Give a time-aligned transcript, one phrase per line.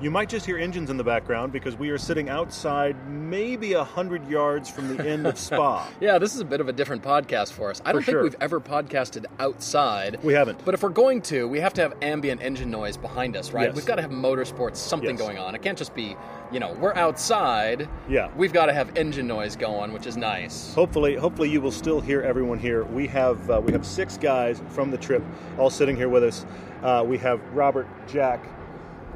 [0.00, 3.82] You might just hear engines in the background because we are sitting outside maybe a
[3.82, 5.88] hundred yards from the end of Spa.
[6.00, 7.82] Yeah, this is a bit of a different podcast for us.
[7.84, 8.22] I don't sure.
[8.22, 10.22] think we've ever podcasted outside.
[10.22, 10.64] We haven't.
[10.64, 13.66] But if we're going to, we have to have ambient engine noise behind us, right?
[13.66, 13.74] Yes.
[13.74, 15.18] We've got to have motorsports, something Yes.
[15.18, 15.56] going on.
[15.56, 16.16] It can't just be,
[16.52, 17.88] you know, we're outside.
[18.08, 18.30] Yeah.
[18.36, 20.72] We've got to have engine noise going, which is nice.
[20.74, 22.84] Hopefully, hopefully you will still hear everyone here.
[22.84, 25.24] We have uh, we have six guys from the trip
[25.58, 26.46] all sitting here with us.
[26.84, 28.46] Uh, we have Robert, Jack,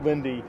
[0.03, 0.43] Lindy,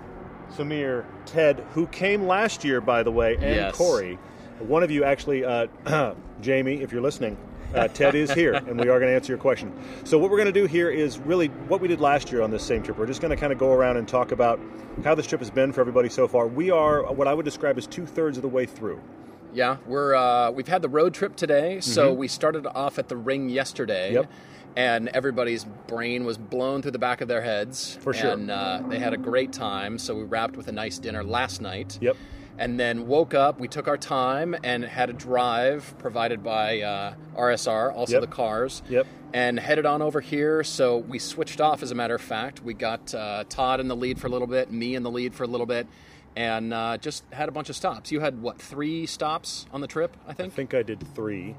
[0.57, 3.75] Samir, Ted, who came last year, by the way, and Yes.
[3.75, 4.17] Corey.
[4.59, 5.67] One of you actually, uh,
[6.41, 7.37] Jamie, if you're listening.
[7.73, 9.73] Uh, Ted is here, and we are going to answer your question.
[10.03, 12.51] So, what we're going to do here is really what we did last year on
[12.51, 12.99] this same trip.
[12.99, 14.59] We're just going to kind of go around and talk about
[15.03, 16.45] how this trip has been for everybody so far.
[16.45, 19.01] We are what I would describe as two thirds of the way through.
[19.55, 23.17] Yeah, we're uh, we've had the road trip today, so we started off at the
[23.17, 24.09] ring yesterday.
[24.09, 24.15] Mm-hmm.
[24.17, 24.31] Yep.
[24.75, 27.97] And everybody's brain was blown through the back of their heads.
[28.01, 28.31] For sure.
[28.31, 29.99] And uh, they had a great time.
[29.99, 31.99] So we wrapped with a nice dinner last night.
[32.01, 32.17] Yep.
[32.57, 33.59] And then woke up.
[33.59, 38.21] We took our time and had a drive provided by uh, RSR, also Yep.
[38.21, 38.81] the cars.
[38.89, 39.07] Yep.
[39.33, 40.63] And headed on over here.
[40.63, 41.81] So we switched off.
[41.83, 44.47] As a matter of fact, we got uh, Todd in the lead for a little
[44.47, 45.87] bit, me in the lead for a little bit,
[46.35, 48.11] and uh, just had a bunch of stops.
[48.11, 50.15] You had what three stops on the trip?
[50.27, 50.53] I think.
[50.53, 50.73] I think.
[50.75, 51.55] I did three.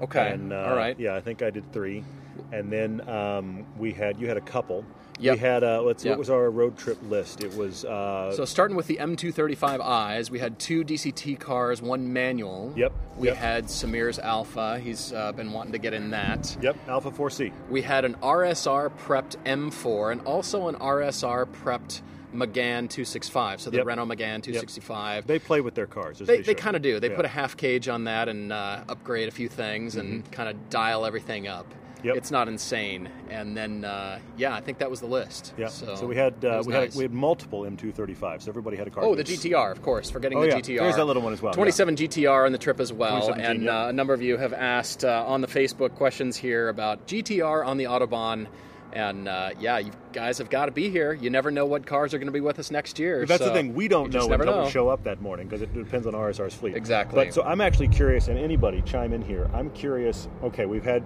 [0.00, 0.30] Okay.
[0.30, 0.98] And, uh, All right.
[0.98, 2.02] Yeah, I think I did three,
[2.52, 4.84] and then um, we had you had a couple.
[5.18, 5.34] Yep.
[5.34, 6.16] We had uh, let's see, Yep.
[6.16, 7.42] what was our road trip list?
[7.44, 12.72] It was uh, So starting with the M235Is, we had two DCT cars, one manual.
[12.76, 13.36] Yep, We yep.
[13.36, 14.78] had Samir's Alfa.
[14.78, 16.56] He's uh, been wanting to get in that.
[16.62, 17.52] yep Alfa 4C.
[17.68, 22.00] We had an RSR prepped M4 and also an RSR prepped
[22.34, 23.60] Megane 265.
[23.60, 23.86] So the Yep.
[23.86, 25.26] Renault Megane 265.
[25.26, 26.20] They play with their cars.
[26.20, 26.98] As They, they, they kind of do.
[27.00, 27.16] They Yeah.
[27.16, 30.70] put a half cage on that and uh, upgrade a few things and kind of
[30.70, 31.66] dial everything up.
[32.02, 32.16] Yep.
[32.16, 33.08] It's not insane.
[33.28, 35.54] And then, uh, yeah, I think that was the list.
[35.56, 35.68] Yeah.
[35.68, 36.92] So, we had uh, we nice.
[36.92, 38.42] had we had multiple M235s.
[38.42, 39.04] So everybody had a car.
[39.04, 39.24] Oh, the.
[39.24, 40.10] GTR, of course.
[40.10, 40.56] Forgetting Oh, the yeah.
[40.56, 40.78] GTR.
[40.80, 41.56] There's that little one as well, yeah.
[41.56, 43.32] 27 GTR on the trip as well.
[43.32, 43.84] And yeah.
[43.86, 47.66] uh, a number of you have asked uh, on the Facebook questions here about GTR
[47.66, 48.46] on the Autobahn.
[48.92, 51.12] And uh, yeah, you guys have got to be here.
[51.12, 53.20] You never know what cars are going to be with us next year.
[53.20, 53.74] But that's so the thing.
[53.74, 54.64] We don't know until know.
[54.64, 56.74] we show up that morning because it depends on RSR's fleet.
[56.76, 57.24] Exactly.
[57.24, 59.48] But so I'm actually curious, and anybody chime in here.
[59.54, 60.28] I'm curious.
[60.42, 61.04] Okay, we've had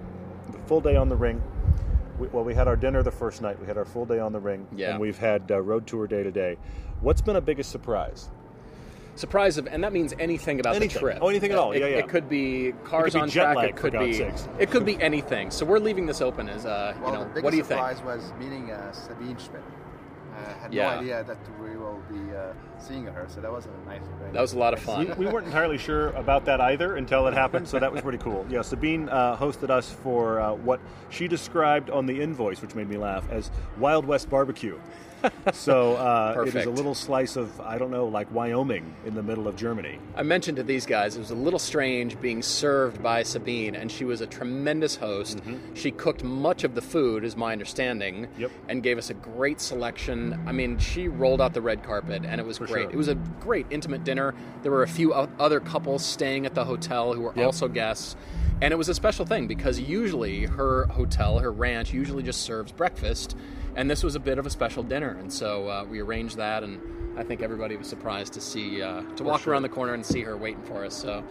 [0.51, 1.41] the full day on the ring.
[2.19, 3.59] We, well, we had our dinner the first night.
[3.59, 4.91] We had our full day on the ring, Yeah.
[4.91, 6.57] and we've had uh, road tour day to day.
[7.01, 8.29] What's been a biggest surprise?
[9.15, 10.93] Surprise of, and that means anything about Anything.
[10.93, 11.17] the trip.
[11.21, 11.71] Oh, anything at all.
[11.71, 11.97] It, Yeah, yeah.
[11.97, 13.55] it could be cars be on track.
[13.55, 14.13] lag, it could be.
[14.13, 14.47] sakes.
[14.59, 15.51] It could be anything.
[15.51, 17.23] So we're leaving this open as uh, Well, you know.
[17.23, 17.79] the biggest What do you think?
[17.79, 19.63] surprise was meeting uh, Sabine Schmitz.
[20.37, 20.95] I had Yeah.
[20.95, 24.01] no idea that we will be uh, seeing her, so that was a nice.
[24.19, 25.13] very That was a lot of fun.
[25.17, 28.45] we weren't entirely sure about that either until it happened, so that was pretty cool.
[28.49, 30.79] Yeah, Sabine uh, hosted us for uh, what
[31.09, 34.79] she described on the invoice, which made me laugh, as Wild West barbecue.
[35.53, 39.23] So uh, it is a little slice of I don't know, like Wyoming in the
[39.23, 39.99] middle of Germany.
[40.15, 43.91] I mentioned to these guys it was a little strange being served by Sabine, and
[43.91, 45.39] she was a tremendous host.
[45.73, 48.41] She cooked much of the food, is my understanding, Mm-hmm.
[48.41, 48.51] Yep.
[48.69, 50.39] and gave us a great selection.
[50.45, 52.69] I mean, she rolled out the red carpet, and it was great.
[52.69, 52.89] sure.
[52.91, 54.33] It was a great intimate dinner.
[54.63, 57.45] There were a few other couples staying at the hotel who were Yep.
[57.45, 58.15] also guests.
[58.61, 62.71] And it was a special thing because usually her hotel, her ranch, usually just serves
[62.71, 63.35] breakfast,
[63.75, 65.17] and this was a bit of a special dinner.
[65.19, 66.79] And so uh, we arranged that, and
[67.17, 69.51] I think everybody was surprised to see uh, to walk sure.
[69.51, 70.95] around the corner and see her waiting for us.
[70.95, 71.23] So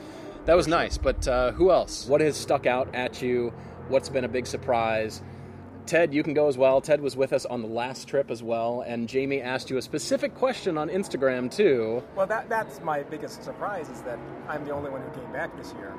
[0.44, 0.98] that was nice.
[0.98, 2.06] But uh, who else?
[2.06, 3.54] What has stuck out at you?
[3.88, 5.22] What's been a big surprise?
[5.86, 6.80] Ted, you can go as well.
[6.80, 9.82] Ted was with us on the last trip as well, and Jamie asked you a
[9.82, 12.02] specific question on Instagram too.
[12.16, 14.18] Well, that that's my biggest surprise is that
[14.48, 15.92] I'm the only one who came back this year.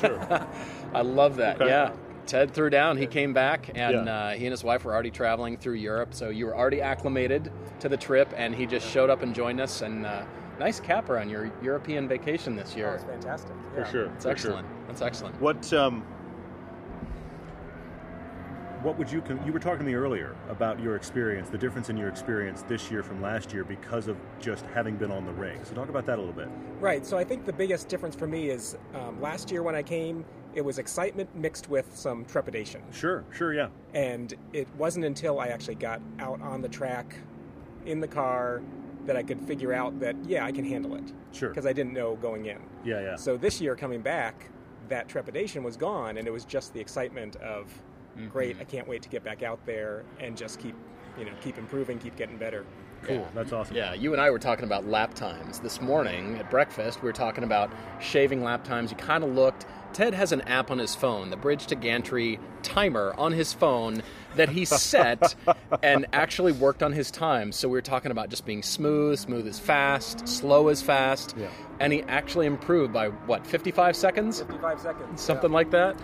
[0.00, 0.46] Sure.
[0.94, 1.56] I love that.
[1.60, 1.68] Okay.
[1.70, 1.92] Yeah.
[2.26, 2.96] Ted threw down.
[2.96, 4.14] He came back, and Yeah.
[4.14, 6.14] uh, he and his wife were already traveling through Europe.
[6.14, 7.50] So you were already acclimated
[7.80, 9.82] to the trip, and he just showed up and joined us.
[9.82, 10.22] And uh,
[10.58, 12.94] nice capper on your European vacation this Oh, year.
[12.94, 13.52] it's fantastic.
[13.74, 14.04] For sure.
[14.14, 14.66] It's excellent.
[14.66, 14.76] Sure.
[14.86, 15.40] That's excellent.
[15.40, 16.04] What um,
[18.82, 21.96] what would you you were talking to me earlier about your experience, the difference in
[21.96, 25.58] your experience this year from last year because of just having been on the ring.
[25.64, 26.48] So talk about that a little bit.
[26.80, 27.06] Right.
[27.06, 30.24] So I think the biggest difference for me is um, last year when I came,
[30.54, 33.68] it was excitement mixed with some trepidation, Sure, sure, yeah.
[33.94, 37.14] and it wasn't until I actually got out on the track,
[37.86, 38.60] in the car,
[39.06, 41.48] that I could figure out that yeah I can handle it Sure.
[41.48, 42.58] because I didn't know going in.
[42.84, 43.16] Yeah, yeah.
[43.16, 44.50] So this year coming back,
[44.88, 47.72] that trepidation was gone, and it was just the excitement of,
[48.16, 48.28] Mm-hmm.
[48.28, 50.74] great, I can't wait to get back out there and just keep,
[51.18, 52.64] you know, keep improving, keep getting better.
[53.02, 53.26] Cool.
[53.34, 53.76] That's awesome.
[53.76, 57.02] Yeah, you and I were talking about lap times this morning at breakfast.
[57.02, 58.90] We were talking about shaving lap times.
[58.90, 59.66] You kind of looked.
[59.92, 64.02] Ted has an app on his phone, the Bridge to Gantry timer on his phone
[64.36, 65.34] that he set
[65.82, 67.52] and actually worked on his time.
[67.52, 71.34] So we were talking about just being smooth, smooth is fast, slow is fast.
[71.36, 71.48] Yeah.
[71.82, 74.40] And he actually improved by what, 55 seconds?
[74.40, 75.20] 55 seconds.
[75.20, 75.54] Something yeah.
[75.54, 75.96] like that?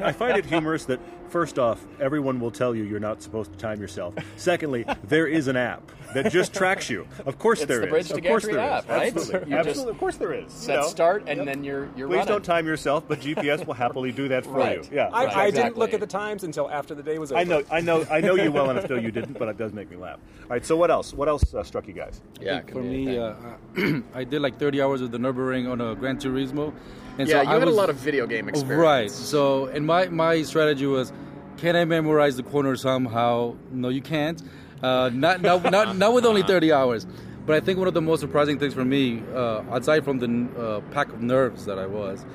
[0.00, 3.58] I find it humorous that first off, everyone will tell you you're not supposed to
[3.58, 4.14] time yourself.
[4.36, 5.82] Secondly, there is an app
[6.14, 7.06] that just tracks you.
[7.26, 7.90] Of course It's there the is.
[7.90, 8.84] Bridge to of course Gantry there is.
[8.84, 9.16] app, right?
[9.16, 9.50] Absolutely.
[9.50, 9.90] You just Absolutely.
[9.92, 10.44] Of course there is.
[10.44, 10.86] You Set know.
[10.86, 11.46] start and Yep.
[11.46, 12.28] then you're you're Please running.
[12.28, 14.78] don't time yourself, but GPS will happily do that for Right.
[14.90, 14.96] you.
[14.96, 15.10] Yeah.
[15.12, 17.40] I, Right, I didn't look at the times until after the day was over.
[17.40, 18.86] I know, I know, I know you well enough.
[18.86, 20.20] Though you didn't, but it does make me laugh.
[20.44, 20.64] All right.
[20.64, 21.12] So what else?
[21.12, 22.22] What else uh, struck you guys?
[22.40, 23.34] Yeah, For me, uh,
[24.14, 26.72] I did like 30 hours of the Nürburgring on a Gran Turismo.
[27.18, 28.80] And yeah, so you I had was, a lot of video game experience.
[28.80, 29.10] Right.
[29.10, 31.12] So, and my, my strategy was,
[31.56, 33.56] can I memorize the corner somehow?
[33.70, 34.42] No, you can't.
[34.82, 37.06] Uh, not, not, not, not with only 30 hours.
[37.46, 40.60] But I think one of the most surprising things for me, uh, aside from the
[40.60, 42.26] uh, pack of nerves that I was,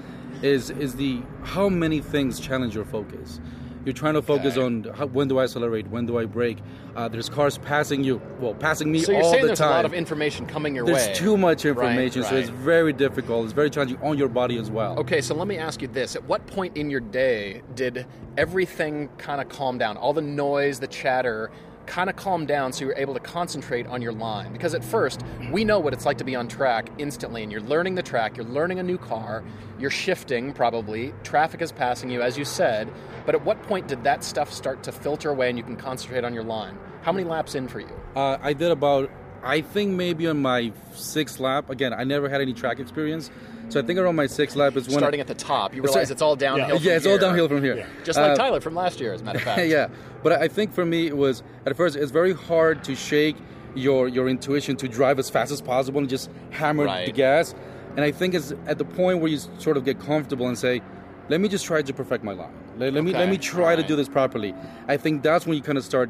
[0.41, 3.39] is is the how many things challenge your focus.
[3.85, 4.65] You're trying to focus Okay.
[4.65, 6.57] on how, when do I accelerate, when do I brake.
[6.95, 9.69] Uh, there's cars passing you, well, passing me So you're all saying the there's time.
[9.69, 11.05] a lot of information coming your There's way.
[11.07, 13.45] There's too much Right, information, so it's very difficult.
[13.45, 14.99] It's very challenging on your body as well.
[14.99, 16.15] Okay, so let me ask you this.
[16.15, 18.05] At what point in your day did
[18.37, 19.97] everything kind of calm down?
[19.97, 21.49] All the noise, the chatter
[21.91, 24.53] kind of calm down so you're able to concentrate on your line?
[24.53, 27.59] Because at first, we know what it's like to be on track instantly, and you're
[27.59, 29.43] learning the track, you're learning a new car,
[29.77, 32.89] you're shifting probably, traffic is passing you, as you said.
[33.25, 36.23] But at what point did that stuff start to filter away and you can concentrate
[36.23, 36.77] on your line?
[37.01, 37.89] How many laps in for you?
[38.15, 39.11] Uh, I did about,
[39.43, 41.69] I think maybe on my sixth lap.
[41.69, 43.31] Again, I never had any track experience,
[43.69, 44.97] so I think around my sixth lap is when.
[44.99, 46.77] Starting at the top, you realize it's all downhill.
[46.79, 47.19] yeah, from it's all here.
[47.21, 47.87] downhill from here.
[48.03, 49.67] Just like Uh, Tyler from last year, as a matter of fact.
[49.67, 49.87] yeah,
[50.23, 53.35] but I think for me it was at first it's very hard to shake
[53.73, 57.05] your your intuition to drive as fast as possible and just hammer Right.
[57.05, 57.55] the gas.
[57.95, 60.81] And I think it's at the point where you sort of get comfortable and say,
[61.29, 62.53] "Let me just try to perfect my line.
[62.77, 64.53] Let, let me let me try to do this properly."
[64.87, 66.09] I think that's when you kind of start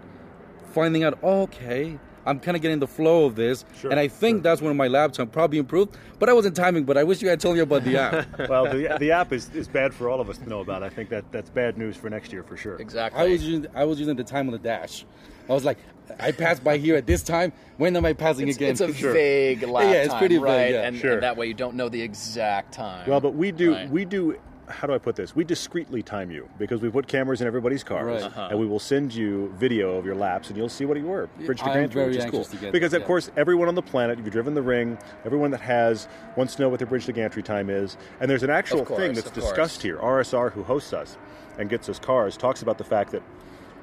[0.74, 1.98] finding out, oh, okay.
[2.26, 4.88] I'm kind of getting the flow of this, Sure, and I think that's when my
[4.88, 5.98] lap time probably improved.
[6.20, 6.84] But I wasn't timing.
[6.84, 8.28] But I wish you had told me about the app.
[8.50, 10.84] Well, the, the app is, is bad for all of us to know about.
[10.84, 12.76] I think that that's bad news for next year for sure.
[12.76, 13.20] Exactly.
[13.22, 15.06] I was using I was using the time on the dash.
[15.50, 15.78] I was like,
[16.20, 17.52] I passed by here at this time.
[17.78, 18.72] When am I passing It's, again?
[18.72, 19.14] it's a Sure.
[19.14, 20.72] vague lap Yeah, it's time, pretty vague, right?
[20.72, 20.82] yeah.
[20.88, 21.14] and, Sure.
[21.14, 23.10] and that way you don't know the exact time.
[23.10, 23.90] Well, but we do Right.
[23.90, 24.38] we do.
[24.72, 25.36] How do I put this?
[25.36, 28.24] We discreetly time you because we put cameras in everybody's cars, Right.
[28.24, 28.48] Uh-huh.
[28.52, 31.28] and we will send you video of your laps, and you'll see what you were.
[31.46, 32.40] Bridge to I'm Grand Tour, which is cool.
[32.40, 33.08] anxious to get because, that, of yeah.
[33.08, 36.62] course, everyone on the planet, if you've driven the ring, everyone that has wants to
[36.62, 37.98] know what their Bridge to Gantry time is.
[38.20, 39.98] And there's an actual course, thing that's discussed here.
[39.98, 41.18] RSR, who hosts us
[41.60, 43.22] and gets us cars, talks about the fact that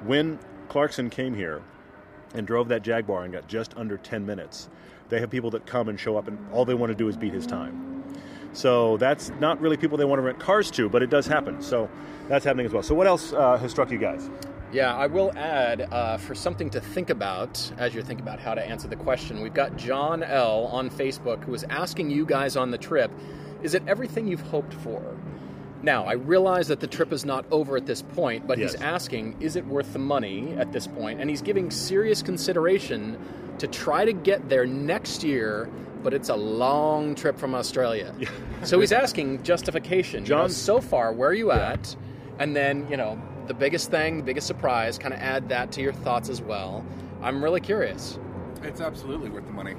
[0.05, 0.39] when
[0.69, 1.61] Clarkson came here
[2.33, 4.69] and drove that Jaguar and got just under 10 minutes,
[5.09, 7.17] they have people that come and show up, and all they want to do is
[7.17, 7.98] beat his time.
[8.53, 11.61] So that's not really people they want to rent cars to, but it does happen.
[11.61, 11.89] So
[12.27, 12.83] that's happening as well.
[12.83, 14.29] So what else uh, has struck you guys?
[14.71, 18.53] Yeah, I will add uh, for something to think about as you're thinking about how
[18.53, 19.41] to answer the question.
[19.41, 23.11] We've got John L on Facebook who is asking you guys on the trip,
[23.63, 25.17] is it everything you've hoped for?
[25.81, 29.37] Now, I realize that the trip is not over at this point, but he's asking,
[29.39, 31.21] is it worth the money at this point?
[31.21, 33.17] And he's giving serious consideration
[33.59, 35.69] to try to get there next year,
[36.03, 38.13] but it's a long trip from Australia.
[38.63, 40.23] so he's asking justification.
[40.25, 41.95] You know, John- so far, where are you at?
[42.39, 45.81] And then, you know, the biggest thing, the biggest surprise, kind of add that to
[45.81, 46.85] your thoughts as well.
[47.21, 48.17] I'm really curious.
[48.63, 49.75] It's absolutely worth the money.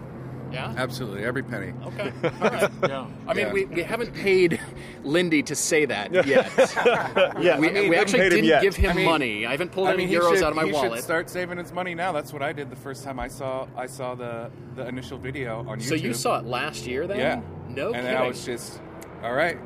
[0.52, 0.74] Yeah?
[0.76, 1.72] Absolutely, every penny.
[1.86, 2.12] Okay.
[2.24, 2.70] All right.
[2.88, 3.06] Yeah.
[3.28, 3.52] I mean, Yeah.
[3.52, 4.60] we, we haven't paid
[5.04, 6.50] Lindy to say that yet.
[7.40, 9.46] Yeah, We, I mean, we actually didn't give him I mean- money.
[9.46, 10.94] I haven't pulled I any mean, he euros should, out of my he wallet.
[10.94, 12.12] should start saving his money now.
[12.12, 15.60] That's what I did the first time I saw I saw the the initial video
[15.68, 15.88] on YouTube.
[15.88, 17.18] so you saw it last year then?
[17.18, 17.40] yeah.
[17.68, 18.04] No and kidding.
[18.10, 18.80] then I was just,
[19.22, 19.56] all right,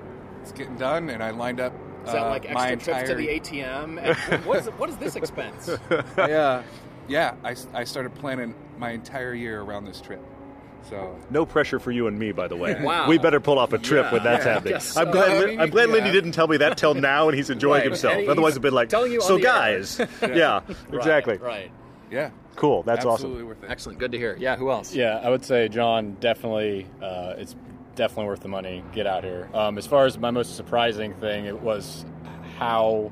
[0.42, 1.72] it's getting done, and I lined up.
[2.04, 4.44] is that uh, like my extra trips to the ATM?
[4.44, 5.70] What, is, what is this expense?
[6.18, 6.62] yeah,
[7.08, 7.34] yeah.
[7.42, 10.22] I, I started planning my entire year around this trip.
[10.90, 12.74] So No pressure for you and me, by the way.
[12.82, 13.08] Wow.
[13.08, 14.74] We better pull off a trip Yeah, when that's yeah, happening.
[14.74, 15.12] guess I'm so.
[15.12, 15.30] glad.
[15.42, 15.94] I mean, I'm glad yeah.
[15.94, 17.84] Lindy didn't tell me that till now, and he's enjoying Right.
[17.86, 18.12] himself.
[18.14, 20.60] And he's Otherwise, it'd been like, telling you so guys, yeah,
[20.92, 21.38] exactly.
[21.38, 21.42] Right.
[21.42, 21.70] right.
[22.10, 22.82] yeah, Cool.
[22.82, 23.48] That's absolutely awesome.
[23.48, 23.70] worth it.
[23.70, 23.98] Excellent.
[23.98, 24.36] Good to hear.
[24.38, 24.94] Yeah, who else?
[24.94, 26.86] Yeah, I would say John definitely.
[27.02, 27.56] Uh, it's
[27.96, 28.82] definitely worth the money.
[28.92, 29.48] Get out here.
[29.54, 32.04] Um, as far as my most surprising thing, it was
[32.58, 33.10] how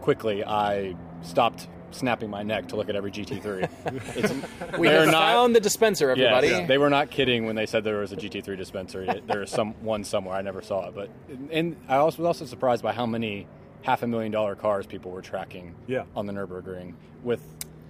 [0.00, 3.68] quickly I stopped snapping my neck to look at every GT3.
[4.16, 6.48] It's, We have not- found the dispenser, everybody.
[6.48, 9.20] Yes, they were not kidding when they said there was a GT3 dispenser.
[9.26, 10.36] There is some one somewhere.
[10.36, 11.10] I never saw it, but
[11.50, 13.46] and I also was also surprised by how many
[13.82, 16.04] half a million dollar cars people were tracking Yeah.
[16.16, 17.40] on the Nurburgring with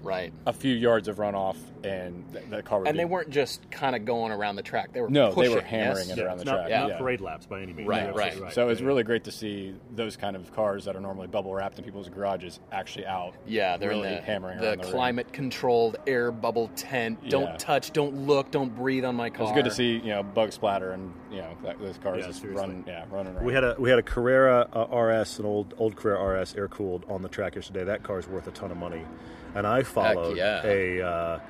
[0.04, 0.32] Right.
[0.46, 2.78] a few yards of runoff, and th- the car.
[2.80, 4.92] Would And be, they weren't just kind of going around the track.
[4.92, 6.16] They were No, they were hammering yes?
[6.18, 6.70] it around the not, track.
[6.70, 6.86] yeah.
[6.86, 7.88] not parade laps by any means.
[7.88, 8.28] Right, You're right.
[8.28, 8.86] absolutely So it's Yeah.
[8.86, 12.08] really great to see those kind of cars that are normally bubble wrapped in people's
[12.08, 13.34] garages actually out.
[13.46, 14.92] Yeah, they're really in the, hammering the around the ring.
[14.92, 17.28] climate controlled air bubble tent.
[17.28, 19.44] Don't touch, don't look, don't breathe on my It car.
[19.44, 22.26] was good to see you know bug splatter and you know that, those cars Yeah,
[22.28, 22.66] just seriously.
[22.66, 23.44] run yeah running around.
[23.44, 26.68] We had a we had a Carrera uh, RS, an old old Carrera RS, air
[26.68, 27.84] cooled on the track yesterday.
[27.84, 29.02] That car's worth a ton of money,
[29.54, 30.64] and I followed yeah.
[30.64, 31.40] a uh,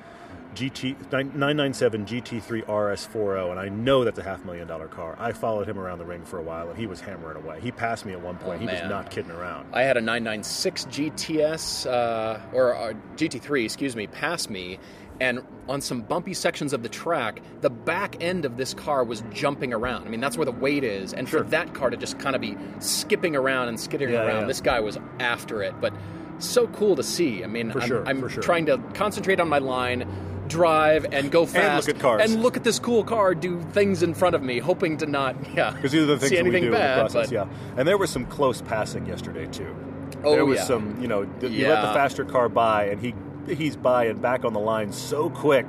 [0.54, 5.16] GT 997 GT3 RS 40, and I know that's a half million dollar car.
[5.18, 7.60] I followed him around the ring for a while, and he was hammering away.
[7.60, 8.56] He passed me at one point.
[8.56, 8.82] Oh, he man.
[8.82, 9.66] was not kidding around.
[9.72, 14.78] I had a 996 GTS uh, or uh, GT3, excuse me, pass me,
[15.20, 19.22] and on some bumpy sections of the track, the back end of this car was
[19.32, 20.06] jumping around.
[20.06, 22.40] I mean, that's where the weight is, and for that car to just kind of
[22.40, 24.46] be skipping around and skidding Yeah, around, yeah.
[24.46, 25.74] this guy was after it.
[25.80, 25.92] But
[26.38, 27.44] so cool to see.
[27.44, 28.42] I mean, For I'm, sure, I'm for sure.
[28.42, 30.06] trying to concentrate on my line.
[30.46, 32.30] Drive and go fast look at cars.
[32.30, 35.34] and look at this cool car do things in front of me, hoping to not
[35.54, 36.98] yeah Because these are the things see that we anything do bad.
[36.98, 37.46] in the process, but yeah.
[37.78, 39.74] And there was some close passing yesterday too.
[40.22, 40.64] Oh, there was yeah.
[40.64, 43.14] some, you know, th- you let the faster car by, and he
[43.48, 45.66] he's by and back on the line so quick.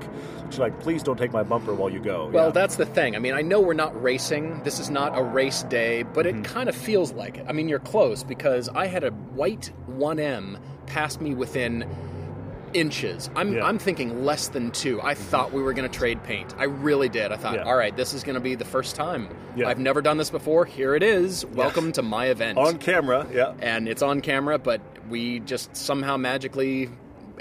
[0.49, 2.29] She's like, please don't take my bumper while you go.
[2.31, 2.51] Well, Yeah.
[2.51, 3.15] that's the thing.
[3.15, 4.61] I mean, I know we're not racing.
[4.63, 6.39] This is not a race day, but Mm-hmm.
[6.39, 7.45] it kind of feels like it.
[7.49, 11.85] I mean, you're close because I had a white 1M pass me within
[12.73, 13.29] inches.
[13.35, 13.65] I'm Yeah.
[13.65, 15.01] I'm thinking less than 2.
[15.01, 16.53] I thought we were going to trade paint.
[16.57, 17.31] I really did.
[17.31, 17.63] I thought, Yeah.
[17.63, 19.29] "All right, this is going to be the first time.
[19.55, 19.67] Yeah.
[19.69, 20.65] I've never done this before.
[20.65, 21.45] Here it is.
[21.45, 23.25] Welcome to my event." on camera.
[23.33, 23.53] Yeah.
[23.61, 26.89] and it's on camera, but we just somehow magically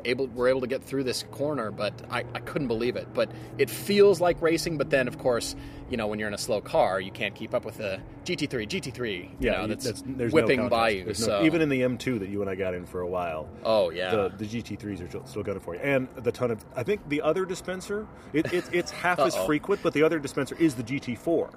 [0.05, 1.71] able were able to get through this corner.
[1.71, 3.09] But I, I couldn't believe it.
[3.15, 4.79] But it feels like racing.
[4.79, 5.55] But then, of course,
[5.91, 8.67] you know when you're in a slow car, you can't keep up with the GT3.
[8.69, 11.05] GT3, you Yeah, know, you- that's, there's no whipping by you.
[11.07, 13.49] No- so even in the M2 that you and I got in for a while,
[13.65, 16.65] oh yeah, the, the GT3s are still- still gunning for you, and the ton of.
[16.75, 20.57] I think the other dispenser, it, it, it's half as frequent, but the other dispenser
[20.59, 21.51] is the GT4.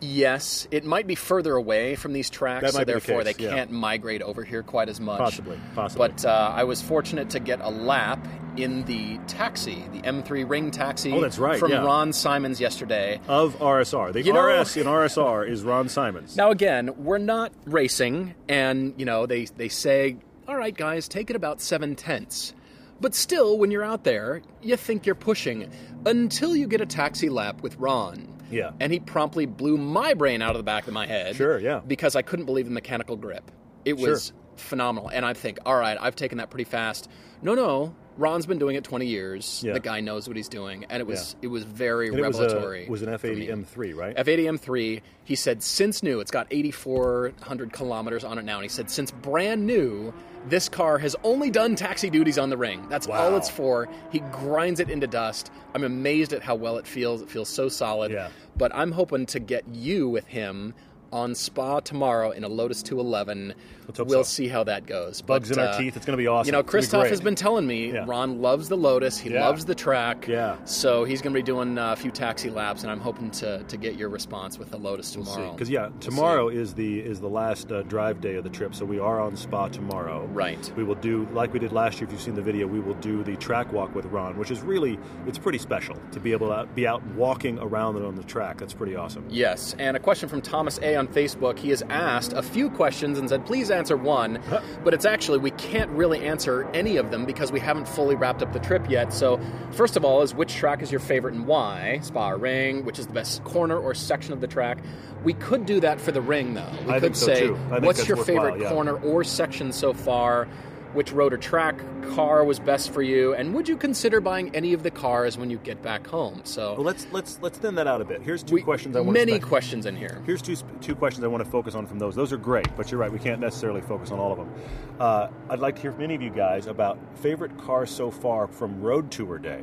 [0.00, 3.44] Yes, it might be further away from these tracks, so be the therefore case, they
[3.44, 3.50] yeah.
[3.50, 5.18] can't migrate over here quite as much.
[5.18, 6.08] Possibly, possibly.
[6.08, 8.26] But uh, I was fortunate to get a lap
[8.56, 11.12] in the taxi, the M3 Ring taxi.
[11.12, 11.84] Oh, that's right, From yeah.
[11.84, 13.20] Ron Simons yesterday.
[13.28, 16.36] Of RSR, the You know- RS in RSR is Ron Simons.
[16.36, 20.16] Now again, we're not racing, and you know they they say,
[20.48, 22.54] "All right, guys, take it about seven tenths."
[23.00, 25.70] But still, when you're out there, you think you're pushing
[26.06, 28.35] until you get a taxi lap with Ron.
[28.50, 28.72] Yeah.
[28.80, 31.36] And he promptly blew my brain out of the back of my head.
[31.36, 31.80] Sure, yeah.
[31.86, 33.50] Because I couldn't believe the mechanical grip.
[33.84, 34.10] It Sure.
[34.10, 35.08] was phenomenal.
[35.08, 37.08] And I think, all right, I've taken that pretty fast.
[37.42, 37.94] No, no.
[38.16, 39.62] Ron's been doing it 20 years.
[39.64, 39.74] Yeah.
[39.74, 41.46] The guy knows what he's doing, and it was Yeah.
[41.46, 43.28] it was very and it was, a, was an for.
[43.28, 44.16] F80 M3, right?
[44.16, 48.56] F80 M3, he said, since new, it's got 8,400 kilometers on it now.
[48.56, 50.12] And he said, since brand new,
[50.48, 52.86] this car has only done taxi duties on the ring.
[52.88, 53.88] That's all it's for.
[54.10, 55.50] He grinds it into dust.
[55.74, 57.20] I'm amazed at how well it feels.
[57.22, 58.12] It feels so solid.
[58.12, 58.28] Yeah.
[58.56, 60.72] But I'm hoping to get you with him
[61.12, 63.54] on Spa tomorrow in a Lotus 211.
[63.86, 64.28] Let's hope we'll so.
[64.28, 65.22] see how that goes.
[65.22, 65.96] Bugs But, in our uh, teeth.
[65.96, 66.46] It's going to be awesome.
[66.48, 68.04] You know, be Christoph has been telling me Yeah.
[68.06, 69.16] Ron loves the Lotus.
[69.16, 69.44] He Yeah.
[69.46, 70.26] loves the track.
[70.26, 70.56] Yeah.
[70.64, 73.62] So he's going to be doing uh, a few taxi laps, and I'm hoping to,
[73.62, 75.52] to get your response with the Lotus tomorrow.
[75.52, 76.56] Because yeah, We'll tomorrow see.
[76.56, 79.36] is the is the last uh, drive day of the trip, so we are on
[79.36, 80.26] Spa tomorrow.
[80.32, 80.72] Right.
[80.76, 82.06] We will do like we did last year.
[82.08, 84.60] If you've seen the video, we will do the track walk with Ron, which is
[84.62, 84.98] really
[85.28, 88.58] it's pretty special to be able to be out walking around it on the track.
[88.58, 89.24] That's pretty awesome.
[89.30, 91.58] Yes, and a question from Thomas A on Facebook.
[91.58, 94.40] He has asked a few questions and said, please answer one,
[94.82, 98.42] but it's actually, we can't really answer any of them because we haven't fully wrapped
[98.42, 99.12] up the trip yet.
[99.12, 99.40] So,
[99.72, 102.00] first of all, is which track is your favorite and why?
[102.02, 104.78] Spa or Ring, which is the best corner or section of the track?
[105.24, 106.70] We could do that for the Ring, though.
[106.86, 107.56] We I could so, say, too.
[107.66, 108.68] I think what's your favorite yeah.
[108.70, 110.48] corner or section so far?
[110.96, 111.76] Which road or track
[112.14, 113.34] car was best for you?
[113.34, 116.40] And would you consider buying any of the cars when you get back home?
[116.44, 118.22] So, Well, let's let's let's thin that out a bit.
[118.22, 120.22] Here's two we- questions I want many questions in here.
[120.24, 122.14] Here's two two questions I want to focus on from those.
[122.14, 123.12] Those are great, but you're right.
[123.12, 124.50] We can't necessarily focus on all of them.
[124.98, 128.46] Uh, I'd like to hear from any of you guys about favorite cars so far
[128.46, 129.62] from Road Tour Day.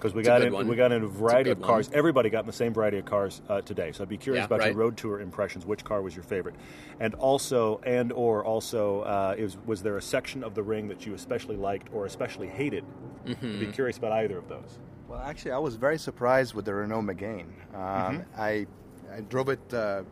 [0.00, 0.66] Because we It's a got in, one.
[0.66, 1.88] we got in a variety good of cars.
[1.90, 1.98] one.
[1.98, 3.92] Everybody got in the same variety of cars uh, today.
[3.92, 4.68] So I'd be curious Yeah, about right.
[4.68, 5.66] your Road Tour impressions.
[5.66, 6.54] Which car was your favorite?
[7.00, 11.04] And also, and or also, uh, is was there a section of the ring that
[11.04, 12.84] you especially liked or especially hated?
[13.26, 13.46] Mm-hmm.
[13.46, 14.78] I'd be curious about either of those.
[15.06, 17.52] Well, actually, I was very surprised with the Renault Megane.
[17.74, 18.66] Um, I,
[19.14, 20.04] I drove it uh,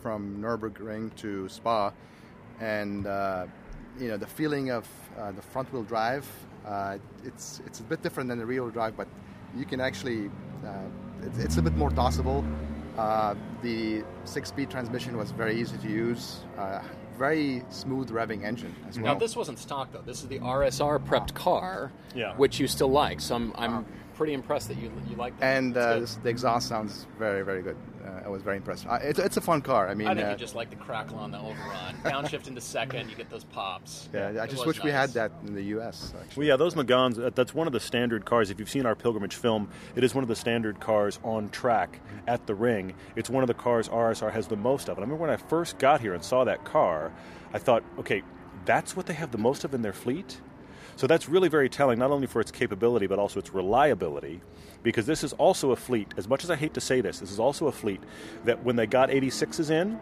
[0.00, 1.92] from Nürburgring to Spa,
[2.60, 3.46] and uh,
[3.98, 4.86] you know the feeling of
[5.18, 6.26] uh, the front wheel drive.
[6.66, 9.08] Uh, it's it's a bit different than the rear wheel drive, but
[9.56, 10.30] you can actually
[10.66, 10.70] uh,
[11.22, 12.44] it's, it's a bit more tossable.
[12.96, 16.40] Uh, the six-speed transmission was very easy to use.
[16.56, 16.80] Uh,
[17.18, 19.14] very smooth revving engine as well.
[19.14, 20.02] Now this wasn't stock though.
[20.02, 22.34] This is the RSR prepped car, Yeah.
[22.36, 23.20] which you still like.
[23.20, 25.56] So I'm, I'm pretty impressed that you you like that.
[25.56, 27.76] and uh, this- the exhaust sounds very very good.
[28.04, 28.86] Uh, I was very impressed.
[28.86, 29.88] Uh, it's, it's a fun car.
[29.88, 31.96] I mean, I think uh, you just like the crackle on the overrun.
[32.04, 34.08] Downshift into second, you get those pops.
[34.12, 36.12] yeah, I just was wish we had that in the U.S.
[36.20, 36.42] Actually.
[36.42, 38.50] Well, yeah, those Meganes, uh, that's one of the standard cars.
[38.50, 42.00] If you've seen our pilgrimage film, it is one of the standard cars on track
[42.26, 42.94] at the ring.
[43.16, 44.98] It's one of the cars RSR has the most of.
[44.98, 47.10] And I remember when I first got here and saw that car,
[47.54, 48.22] I thought, okay,
[48.66, 50.40] that's what they have the most of in their fleet?
[50.96, 54.40] So that's really very telling, not only for its capability, but also its reliability.
[54.82, 57.30] Because this is also a fleet, as much as I hate to say this, this
[57.30, 58.00] is also a fleet
[58.44, 59.98] that when they got 86s in,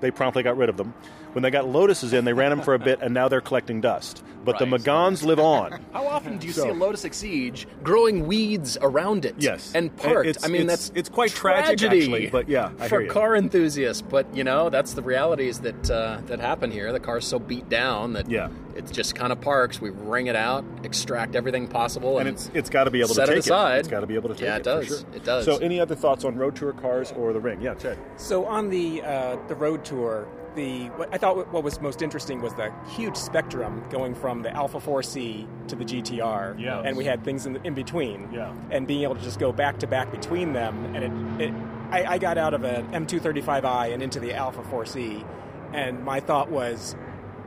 [0.00, 0.94] they promptly got rid of them.
[1.32, 3.80] When they got Lotuses in, they ran them for a bit, and now they're collecting
[3.80, 4.22] dust.
[4.44, 4.80] But the Right.
[4.82, 5.80] Meganes live on.
[5.92, 9.36] How often do you So- see a Lotus Exige growing weeds around it?
[9.38, 9.70] Yes.
[9.74, 10.26] and parked.
[10.28, 13.10] It's- I mean, it's- that's it's quite tragic, actually, but yeah, I for hear you.
[13.10, 14.02] car enthusiasts.
[14.02, 16.92] But you know, that's the realities that uh, that happen here.
[16.92, 18.48] The car's so beat down that Yeah.
[18.74, 19.80] it just kind of parks.
[19.80, 23.14] We wring it out, extract everything possible, and and, it's it's got to be able
[23.14, 23.78] set to it take aside.
[23.78, 24.46] It's got to be able to take it.
[24.46, 24.60] Yeah, it.
[24.60, 24.86] it does.
[24.88, 24.98] sure.
[25.14, 25.44] It does.
[25.44, 27.60] So, any other thoughts on road tour cars or the ring?
[27.62, 27.96] Yeah, Ted.
[28.16, 32.40] So on the uh, the road tour, the what I thought what was most interesting
[32.40, 36.80] was the huge spectrum going from the Alfa 4C to the GTR, Yeah.
[36.84, 38.52] and we had things in, in between, Yeah.
[38.70, 41.54] and being able to just go back to back between them, and it, it
[41.90, 45.24] I, I got out of an M235i and into the Alfa 4C,
[45.72, 46.96] and my thought was.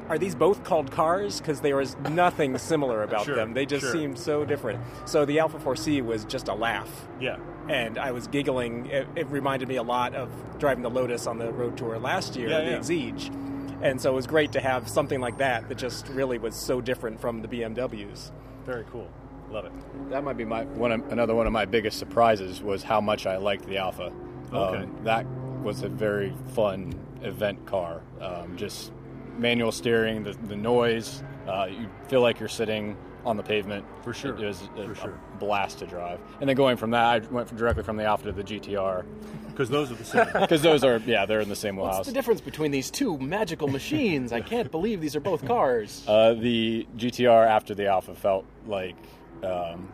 [0.07, 1.39] Are these both called cars?
[1.39, 3.55] Because there was nothing similar about Sure, them.
[3.55, 3.91] They just sure.
[3.91, 4.79] seemed so different.
[5.05, 7.38] So the Alfa 4C was just a laugh Yeah.
[7.67, 8.86] And I was giggling.
[8.88, 10.29] It, it reminded me a lot of
[10.60, 12.77] driving the Lotus on the road tour last year, Yeah, the yeah.
[12.77, 13.81] Exige.
[13.81, 16.79] And so it was great to have something like that that just really was so
[16.81, 18.31] different from the BMWs.
[18.65, 19.10] Very cool.
[19.51, 19.72] Love it.
[20.10, 20.91] That might be my one.
[20.91, 24.12] Of, another one of my biggest surprises was how much I liked the Alfa.
[24.51, 24.84] Okay.
[24.84, 25.25] Um, that
[25.62, 28.01] was a very fun event car.
[28.22, 28.91] Um, just
[29.38, 31.24] manual steering, the, the noise.
[31.48, 33.86] Uh, you feel like you're sitting on the pavement.
[34.03, 34.36] For sure.
[34.36, 35.19] It was a, For a sure.
[35.39, 36.19] blast to drive.
[36.39, 39.04] And then going from that, I went from, directly from the Alfa to the GTR
[39.47, 40.28] Because those are the same.
[40.41, 43.67] because those are yeah they're in the same What's the difference between these two magical
[43.67, 44.32] machines?
[44.32, 46.04] I can't believe these are both cars.
[46.15, 48.95] Uh, the GTR after the Alfa felt like
[49.43, 49.91] um,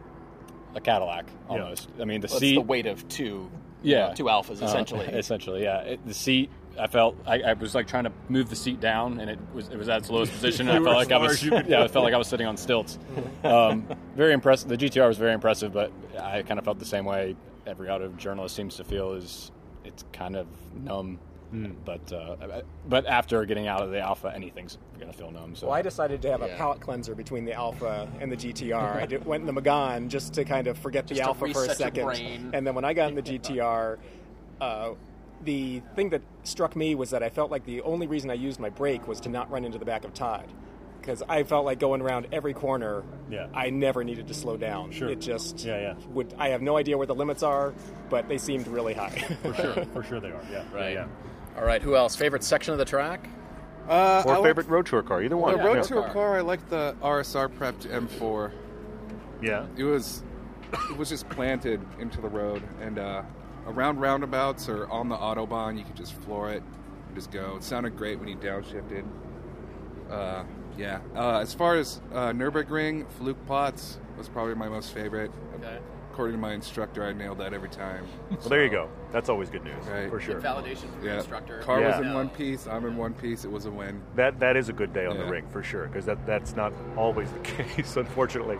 [0.75, 1.89] a Cadillac almost.
[1.99, 2.55] I mean, the Well, it's seat.
[2.55, 3.49] the weight of two,
[3.82, 5.05] yeah, uh, two Alfas Uh, essentially.
[5.23, 5.79] essentially, yeah.
[5.82, 6.49] It, the seat.
[6.79, 9.69] I felt I, I was like trying to move the seat down, and it was
[9.69, 10.67] it was at its lowest position.
[10.67, 11.84] And I felt were like I was as you could yeah.
[11.84, 12.97] I felt like I was sitting on stilts.
[13.43, 14.69] Um, very impressive.
[14.69, 17.36] The GTR was very impressive, but I kind of felt the same way.
[17.65, 19.51] Every auto journalist seems to feel is
[19.84, 21.19] it's kind of numb.
[21.49, 21.71] Hmm.
[21.84, 25.55] But uh, but after getting out of the Alfa, anything's gonna feel numb.
[25.55, 26.47] So Well, I decided to have Yeah.
[26.47, 28.95] a palate cleanser between the Alfa and the GTR.
[29.01, 31.53] I did, went in the Megane just to kind of forget the Just to Alfa
[31.53, 32.53] for a second.
[32.53, 33.97] And then when I got in the GTR,
[34.62, 34.91] uh,
[35.43, 38.60] the thing that struck me was that I felt like the only reason I used
[38.60, 40.45] my brake was to not run into the back of Todd.
[40.99, 43.47] Because I felt like going around every corner, Yeah.
[43.56, 44.91] I never needed to slow down.
[44.91, 45.10] Sure.
[45.10, 45.93] It just Yeah, yeah.
[46.12, 46.34] would.
[46.38, 47.73] I have no idea where the limits are,
[48.10, 49.10] but they seemed really high.
[49.41, 49.86] For sure.
[49.93, 50.41] For sure they are.
[50.51, 50.63] Yeah.
[50.71, 50.93] Right.
[50.93, 51.08] Yeah.
[51.58, 52.15] All right, who else?
[52.15, 53.27] Favorite section of the track?
[53.89, 55.58] Uh, Or I favorite road tour car, either one.
[55.58, 55.82] the road yeah.
[55.82, 56.13] tour car.
[56.13, 58.51] car, I like the RSR prepped M4.
[59.41, 59.65] Yeah.
[59.75, 60.23] It was
[60.91, 63.23] it was just planted into the road, and uh,
[63.67, 66.63] around roundabouts or on the autobahn, you could just floor it
[67.08, 67.56] and just go.
[67.58, 69.06] It sounded great when you downshifted.
[70.10, 70.43] Uh,
[70.78, 71.00] yeah.
[71.15, 75.32] Uh, as far as uh, Nurburgring, Flugplatz was probably my most favorite.
[75.56, 75.78] Okay.
[76.12, 78.06] According to my instructor, I nailed that every time.
[78.30, 78.89] Well, there you go.
[79.13, 79.86] That's always good news.
[79.86, 80.10] Right.
[80.10, 80.41] For sure.
[80.41, 81.19] Validation from your Yeah.
[81.19, 81.60] instructor.
[81.60, 81.88] Car Yeah.
[81.91, 82.15] was in No.
[82.15, 82.67] one piece.
[82.67, 83.45] I'm in one piece.
[83.45, 84.02] It was a win.
[84.15, 85.30] That that is a good day on the Yeah.
[85.30, 88.60] ring for sure because that that's not always the case, unfortunately.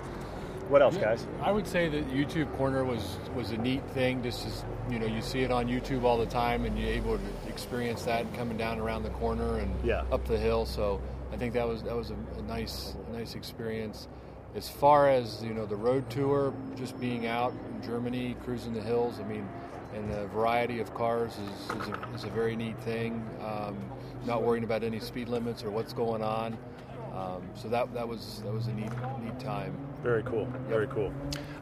[0.72, 1.28] What else, guys?
[1.42, 4.24] I would say that YouTube Corner was was a neat thing.
[4.24, 7.18] Just as you know, you see it on YouTube all the time, and you're able
[7.18, 10.04] to experience that coming down around the corner and Yeah.
[10.14, 10.66] up the hill.
[10.66, 11.02] So
[11.34, 14.08] I think that was that was a, a nice a nice experience.
[14.56, 18.82] As far as you know, the road tour, just being out in Germany, cruising the
[18.82, 19.20] hills.
[19.20, 19.46] I mean,
[19.94, 23.28] and the variety of cars is is a, is a very neat thing.
[23.46, 23.76] Um,
[24.26, 26.58] not worrying about any speed limits or what's going on.
[27.14, 28.92] Um, so that that was that was a neat
[29.24, 29.76] neat time.
[30.02, 30.48] Very cool.
[30.68, 31.12] Very cool.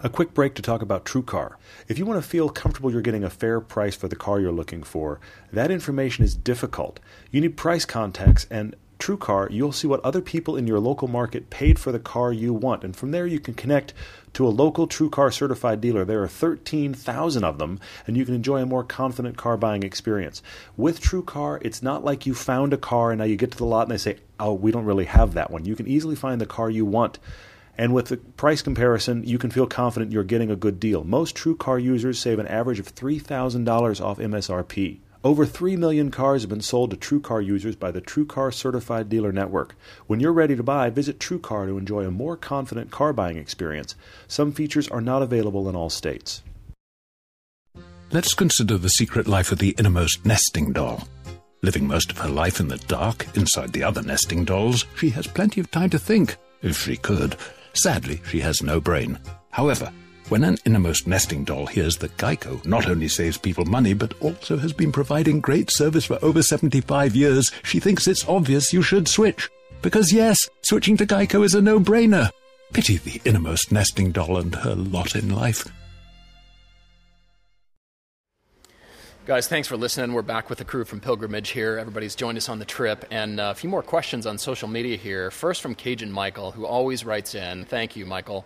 [0.03, 1.55] A quick break to talk about TrueCar.
[1.87, 4.51] If you want to feel comfortable you're getting a fair price for the car you're
[4.51, 5.19] looking for,
[5.51, 6.99] that information is difficult.
[7.31, 11.49] You need price contacts, and TrueCar, you'll see what other people in your local market
[11.49, 13.93] paid for the car you want, and from there you can connect
[14.33, 16.03] to a local TrueCar certified dealer.
[16.03, 20.43] There are 13,000 of them, and you can enjoy a more confident car buying experience.
[20.75, 23.65] With TrueCar, it's not like you found a car and now you get to the
[23.65, 26.39] lot and they say, "Oh, we don't really have that one." You can easily find
[26.39, 27.19] the car you want.
[27.77, 31.05] And with the price comparison, you can feel confident you're getting a good deal.
[31.05, 34.99] Most TrueCar users save an average of $3,000 off MSRP.
[35.21, 39.33] Over 3 million cars have been sold to TrueCar users by the TrueCar Certified Dealer
[39.33, 39.75] Network.
[40.07, 43.95] When you're ready to buy, visit TrueCar to enjoy a more confident car buying experience.
[44.29, 46.41] Some features are not available in all states.
[48.11, 51.05] Let's consider the secret life of the innermost nesting doll.
[51.63, 55.27] Living most of her life in the dark, inside the other nesting dolls, she has
[55.27, 57.35] plenty of time to think, if she could.
[57.73, 59.19] Sadly, she has no brain.
[59.51, 59.91] However,
[60.29, 64.57] when an innermost nesting doll hears that Geico not only saves people money, but also
[64.57, 69.07] has been providing great service for over 75 years, she thinks it's obvious you should
[69.07, 69.49] switch.
[69.81, 72.29] Because yes, switching to Geico is a no-brainer.
[72.73, 75.67] Pity the innermost nesting doll and her lot in life.
[79.25, 80.13] Guys, thanks for listening.
[80.13, 81.77] We're back with the crew from Pilgrimage here.
[81.77, 84.97] Everybody's joined us on the trip, and uh, a few more questions on social media
[84.97, 85.29] here.
[85.29, 87.65] First from Cajun Michael, who always writes in.
[87.65, 88.45] Thank you, Michael.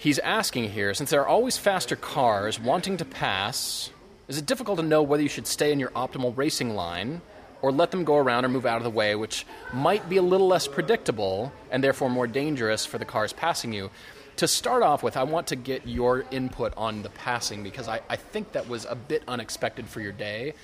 [0.00, 3.90] He's asking here since there are always faster cars wanting to pass,
[4.28, 7.20] is it difficult to know whether you should stay in your optimal racing line
[7.60, 10.22] or let them go around or move out of the way, which might be a
[10.22, 13.90] little less predictable and therefore more dangerous for the cars passing you?
[14.36, 18.00] to start off with, I want to get your input on the passing because I,
[18.08, 20.54] I think that was a bit unexpected for your day.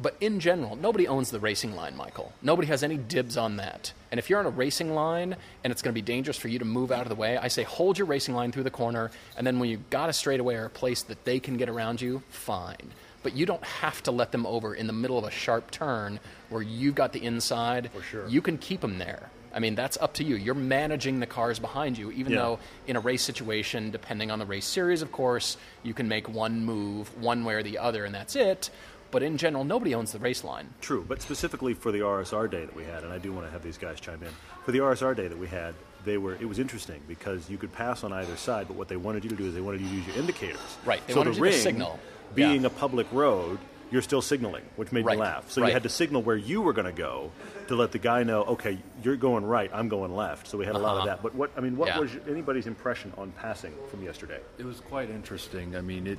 [0.00, 2.32] But in general, nobody owns the racing line, Michael.
[2.42, 3.92] Nobody has any dibs on that.
[4.14, 6.60] And if you're on a racing line and it's going to be dangerous for you
[6.60, 9.10] to move out of the way, I say hold your racing line through the corner,
[9.36, 12.00] and then when you've got a straightaway or a place that they can get around
[12.00, 12.92] you, fine.
[13.24, 16.20] But you don't have to let them over in the middle of a sharp turn
[16.48, 17.90] where you've got the inside.
[17.92, 18.28] For sure.
[18.28, 19.30] You can keep them there.
[19.52, 20.36] I mean, that's up to you.
[20.36, 22.38] You're managing the cars behind you, even Yeah.
[22.38, 26.28] though in a race situation, depending on the race series, of course, you can make
[26.28, 28.70] one move one way or the other, and that's it.
[29.14, 30.68] But in general, nobody owns the race line.
[30.80, 33.52] True, but specifically for the RSR day that we had, and I do want to
[33.52, 34.28] have these guys chime in.
[34.64, 37.72] For the RSR day that we had, they were it was interesting because you could
[37.72, 39.88] pass on either side, but what they wanted you to do is they wanted you
[39.88, 40.58] to use your indicators.
[40.84, 42.00] Right, they so wanted the you to ring, signal.
[42.34, 42.66] being Yeah.
[42.66, 43.60] a public road,
[43.92, 45.48] you're still signaling, which made Right, me laugh.
[45.48, 45.68] So right.
[45.68, 47.30] you had to signal where you were going to go
[47.68, 50.48] to let the guy know, okay, you're going right, I'm going left.
[50.48, 51.06] So we had a lot of Uh-huh.
[51.06, 51.22] that.
[51.22, 52.00] But what I mean, what Yeah.
[52.00, 54.40] was anybody's impression on passing from yesterday?
[54.58, 55.76] It was quite interesting.
[55.76, 56.18] I mean, it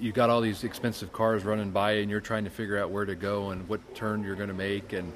[0.00, 3.04] you got all these expensive cars running by, and you're trying to figure out where
[3.04, 5.12] to go and what turn you're going to make, and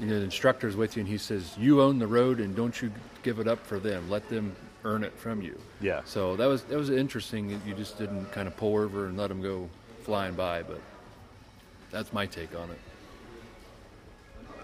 [0.00, 2.80] you know the instructor's with you, and he says, "You own the road, and don't
[2.80, 4.08] you give it up for them.
[4.08, 6.00] Let them earn it from you." Yeah.
[6.04, 7.60] So that was that was interesting.
[7.66, 9.68] You just didn't kind of pull over and let them go
[10.02, 10.80] flying by, but
[11.90, 12.78] that's my take on it.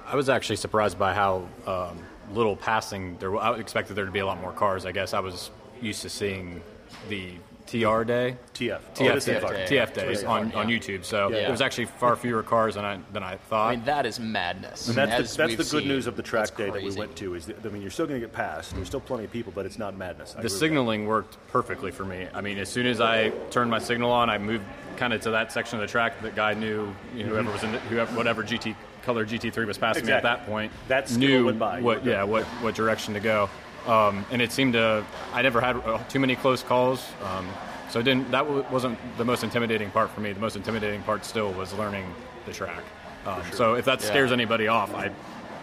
[0.07, 1.99] I was actually surprised by how um,
[2.33, 3.37] little passing there.
[3.37, 4.87] I expected there to be a lot more cars.
[4.87, 5.51] I guess I was
[5.81, 6.63] used to seeing
[7.09, 7.33] the
[7.67, 9.69] TR day, TF, TF, Oh, it is day, TF.
[9.69, 10.29] TF days Yeah.
[10.29, 11.05] on, on YouTube.
[11.05, 11.43] So Yeah.
[11.43, 13.69] there was actually far fewer cars than I than I thought.
[13.69, 14.89] I mean, that is madness.
[14.89, 15.89] And that's the, that's the good seen.
[15.89, 17.35] news of the track That's day that we went to.
[17.35, 18.75] Is that, I mean, you're still going to get passed.
[18.75, 20.35] There's still plenty of people, but it's not madness.
[20.39, 22.29] I the signaling worked perfectly for me.
[22.33, 24.65] I mean, as soon as I turned my signal on, I moved
[24.97, 26.95] kind of to that section of the track that guy knew.
[27.15, 27.53] You know, whoever mm-hmm.
[27.53, 28.75] was in the, whoever, whatever GT
[29.07, 30.73] color GT3 was passing me at that point.
[30.89, 31.81] That skill knew went by.
[31.81, 32.11] What good.
[32.11, 33.49] yeah what what direction to go.
[33.87, 37.07] Um, and it seemed to I never had uh, too many close calls.
[37.23, 37.49] Um,
[37.91, 40.33] so it didn't that w- wasn't the most intimidating part for me.
[40.33, 42.05] The most intimidating part still was learning
[42.47, 42.83] the track.
[43.27, 44.07] Um, So if that Yeah.
[44.09, 45.11] scares anybody off, I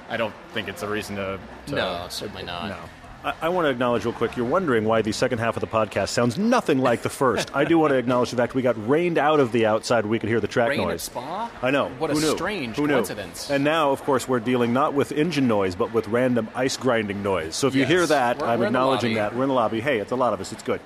[0.10, 2.70] I don't think it's a reason to, to No, certainly not.
[2.70, 2.78] No.
[3.24, 4.36] I, I want to acknowledge real quick.
[4.36, 7.56] You're wondering why the second half of the podcast sounds nothing like the first.
[7.56, 10.06] I do want to acknowledge the fact we got rained out of the outside.
[10.06, 11.04] We could hear the track Rain at noise.
[11.04, 11.50] Spa?
[11.62, 11.90] I know.
[12.00, 12.32] What Who a knew?
[12.36, 12.94] strange Who knew?
[12.94, 13.50] coincidence.
[13.50, 17.24] And now, of course, we're dealing not with engine noise, but with random ice grinding
[17.24, 17.56] noise.
[17.56, 19.36] So if you hear that, We're- I'm we're acknowledging that.
[19.36, 19.80] We're in the lobby.
[19.80, 20.52] Hey, it's a lot of us.
[20.52, 20.82] It's good.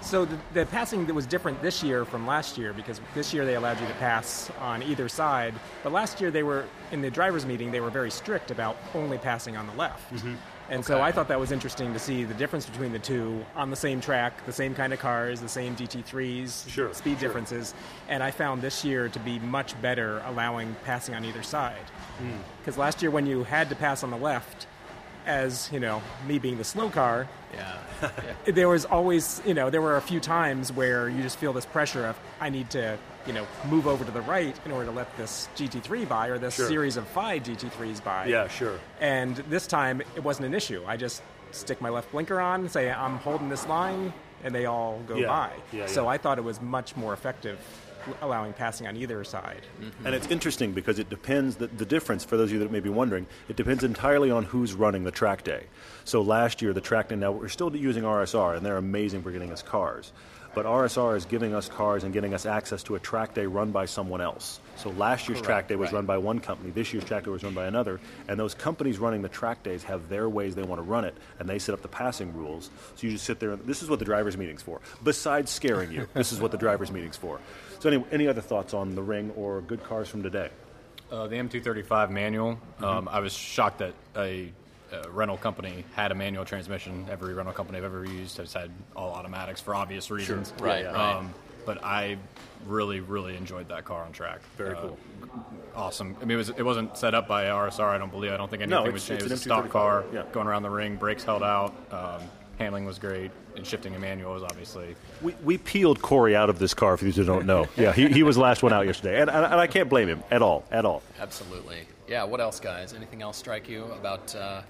[0.00, 3.46] So the, the passing that was different this year from last year because this year
[3.46, 7.10] they allowed you to pass on either side, but last year they were in the
[7.10, 10.12] drivers' meeting they were very strict about only passing on the left.
[10.12, 10.34] Mm-hmm.
[10.72, 13.68] And so I thought that was interesting to see the difference between the two on
[13.68, 17.28] the same track, the same kind of cars, the same GT3s, Sure, speed sure.
[17.28, 17.74] differences.
[18.08, 21.76] And I found this year to be much better allowing passing on either side.
[22.18, 22.38] Hmm.
[22.58, 24.66] Because last year when you had to pass on the left,
[25.26, 27.76] as you know, me being the slow car, Yeah.
[28.46, 31.66] there was always, you know, there were a few times where you just feel this
[31.66, 34.92] pressure of I need to, you know, move over to the right in order to
[34.92, 36.68] let this GT3 by or this Sure.
[36.68, 38.26] series of five GT3s by.
[38.26, 38.78] Yeah, sure.
[39.00, 40.82] And this time it wasn't an issue.
[40.86, 45.00] I just stick my left blinker on, say I'm holding this line, and they all
[45.06, 45.26] go Yeah.
[45.28, 45.50] by.
[45.72, 46.08] Yeah, so yeah.
[46.10, 47.58] I thought it was much more effective
[48.20, 49.62] allowing passing on either side.
[49.80, 50.06] Mm-hmm.
[50.06, 52.80] And it's interesting because it depends, the, the difference, for those of you that may
[52.80, 55.66] be wondering, it depends entirely on who's running the track day.
[56.04, 59.30] So last year, the track day, now we're still using RSR, and they're amazing for
[59.30, 60.12] getting us cars.
[60.54, 63.70] But RSR is giving us cars and getting us access to a track day run
[63.70, 64.60] by someone else.
[64.76, 65.96] So last year's track day was right.
[65.98, 68.98] run by one company, this year's track day was run by another, and those companies
[68.98, 71.72] running the track days have their ways they want to run it, and they set
[71.72, 72.70] up the passing rules.
[72.96, 74.80] So you just sit there, and this is what the driver's meeting's for.
[75.02, 77.40] Besides scaring you, this is what the driver's meeting's for.
[77.80, 80.50] So, any, any other thoughts on the ring or good cars from today?
[81.10, 82.54] Uh, the M235 manual.
[82.54, 82.84] Mm-hmm.
[82.84, 84.52] Um, I was shocked that a,
[84.92, 87.06] a rental company had a manual transmission.
[87.10, 90.52] Every rental company I've ever used has had all automatics for obvious reasons.
[90.60, 91.16] Right, Yeah, right.
[91.16, 92.18] Um, but I
[92.66, 94.40] really, really enjoyed that car on track.
[94.56, 94.98] Very Uh, cool.
[95.74, 96.16] Awesome.
[96.20, 97.88] I mean, it, was, it wasn't set up by RSR.
[97.88, 98.32] I don't believe.
[98.32, 99.22] I don't think anything it's- was changed.
[99.22, 100.24] It it's was a stock car yeah.
[100.32, 100.96] going around the ring.
[100.96, 101.72] Brakes held out.
[101.90, 102.20] Um,
[102.58, 106.58] handling was great, and shifting a manual was obviously We, we peeled Corey out of
[106.58, 107.66] this car, for those who don't know.
[107.76, 110.06] Yeah, he, he was the last one out yesterday, and, and, and I can't blame
[110.08, 111.02] him at all, at all.
[111.18, 111.86] Absolutely.
[112.08, 112.24] Yeah.
[112.24, 112.92] What else, guys?
[112.92, 114.62] Anything else strike you about uh,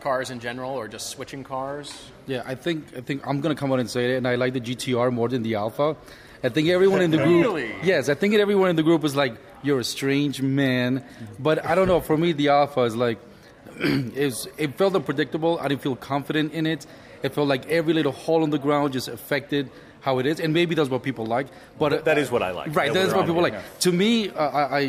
[0.00, 1.92] cars in general, or just switching cars?
[2.26, 4.52] Yeah, I think I think I'm gonna come out and say it, and I like
[4.52, 5.96] the GTR more than the Alfa.
[6.42, 7.42] I think everyone in the group.
[7.44, 7.74] Really?
[7.82, 11.04] Yes, I think everyone in the group is like, "You're a strange man,"
[11.38, 12.00] but I don't know.
[12.00, 13.18] For me, the Alfa is like,
[13.80, 15.58] it's, it felt unpredictable.
[15.58, 16.86] I didn't feel confident in it.
[17.22, 20.54] It felt like every little hole in the ground just affected how it is, and
[20.54, 21.48] maybe that's what people like.
[21.78, 22.74] But uh, That is what I like.
[22.74, 23.52] Right, that's what people it, like.
[23.54, 23.62] yeah.
[23.80, 24.80] To me, uh, I, I,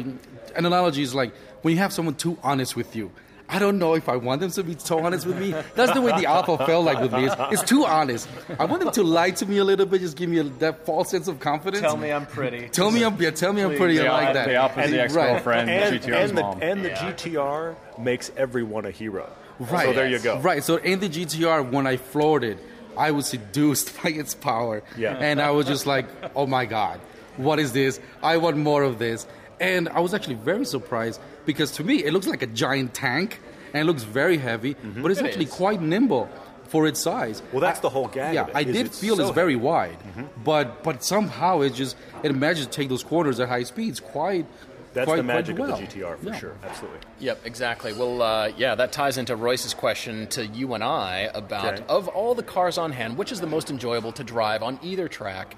[0.55, 3.11] an analogy is like when you have someone too honest with you.
[3.51, 5.51] I don't know if I want them to be so honest with me.
[5.75, 7.25] That's the way the Alfa felt like with me.
[7.25, 8.29] It's, it's too honest.
[8.59, 10.85] I want them to lie to me a little bit, just give me a, that
[10.85, 11.81] false sense of confidence.
[11.81, 12.69] Tell me I'm pretty.
[12.69, 13.99] Tell me I'm yeah, tell me I'm pretty.
[13.99, 14.47] I like that.
[14.47, 16.61] the Alfa's And- the ex-girlfriend, And, GTR's and, the, mom.
[16.61, 19.29] and the GTR makes everyone a hero.
[19.59, 19.87] Right.
[19.87, 20.39] So there you go.
[20.39, 20.63] Right.
[20.63, 22.57] So in the GTR, when I floored it,
[22.97, 24.83] I was seduced by its power.
[24.97, 25.15] Yeah.
[25.17, 26.99] And I was just like, oh my God,
[27.37, 27.99] what is this?
[28.21, 29.25] I want more of this.
[29.59, 31.19] And I was actually very surprised
[31.51, 33.39] because to me, it looks like a giant tank
[33.73, 35.51] and it looks very heavy, but it's It actually is.
[35.63, 36.29] quite nimble
[36.67, 37.41] for its size.
[37.51, 39.31] Well, that's I- the whole gag Yeah, of it, I did it's feel so it's
[39.43, 39.65] very heavy.
[39.65, 39.97] wide,
[40.43, 44.45] but but somehow it just it manages to take those corners at high speeds quite.
[44.93, 45.73] That's quite, the magic well.
[45.73, 46.35] of the GTR for Yeah.
[46.41, 46.55] sure.
[46.63, 46.99] Absolutely.
[47.19, 47.93] Yep, exactly.
[47.93, 51.83] Well, uh, yeah, that ties into Royce's question to you and I about Okay.
[51.87, 55.07] of all the cars on hand, which is the most enjoyable to drive on either
[55.07, 55.55] track.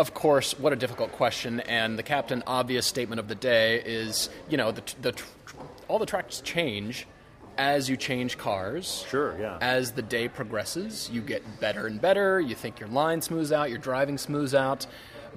[0.00, 4.30] Of course, what a difficult question, and the captain obvious statement of the day is,
[4.48, 5.12] you know, the, the
[5.88, 7.06] all the tracks change
[7.58, 9.04] as you change cars.
[9.10, 9.58] Sure, yeah.
[9.60, 12.40] As the day progresses, you get better and better.
[12.40, 14.86] You think your line smooths out, your driving smooths out.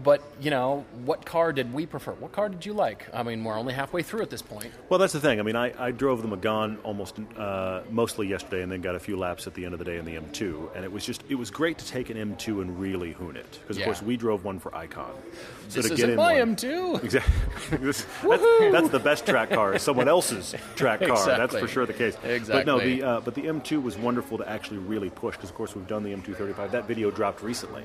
[0.01, 2.11] But you know, what car did we prefer?
[2.13, 3.07] What car did you like?
[3.13, 4.71] I mean, we're only halfway through at this point.
[4.89, 5.39] Well, that's the thing.
[5.39, 8.99] I mean, I, I drove the Megane almost uh, mostly yesterday, and then got a
[8.99, 11.23] few laps at the end of the day in the M2, and it was just
[11.29, 13.83] it was great to take an M2 and really hoon it because Yeah.
[13.83, 15.11] of course we drove one for Icon.
[15.69, 17.03] So This to get in my one- M2.
[17.03, 17.77] Exactly.
[17.77, 19.77] This- that's, that's the best track car.
[19.79, 21.25] Someone else's track car.
[21.25, 22.15] That's for sure the case.
[22.23, 22.63] Exactly.
[22.63, 25.55] But no, the uh, but the M2 was wonderful to actually really push because of
[25.55, 26.71] course we've done the M235.
[26.71, 27.83] That video dropped recently.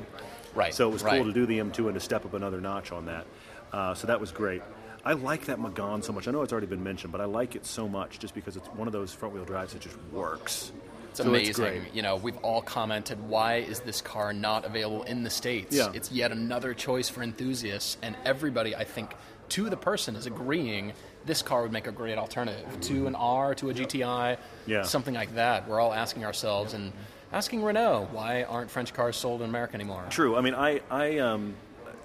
[0.58, 0.74] Right.
[0.74, 1.22] So it was right.
[1.22, 3.26] cool to do the M2 and to step up another notch on that.
[3.72, 4.60] Uh, so that was great.
[5.04, 6.26] I like that Magan so much.
[6.26, 8.66] I know it's already been mentioned, but I like it so much just because it's
[8.70, 10.72] one of those front wheel drives that just works.
[11.10, 11.54] It's So amazing.
[11.64, 11.94] great.
[11.94, 15.76] you know, we've all commented, why is this car not available in the States?
[15.76, 15.92] Yeah.
[15.94, 19.14] It's yet another choice for enthusiasts, and everybody, I think,
[19.50, 20.92] to the person, is agreeing
[21.24, 24.82] this car would make a great alternative to an R, to a GTI, Yeah.
[24.82, 25.68] something like that.
[25.68, 26.92] We're all asking ourselves and
[27.32, 30.04] asking Renault, why aren't French cars sold in America anymore?
[30.10, 30.36] True.
[30.36, 31.54] I mean, I, I, um,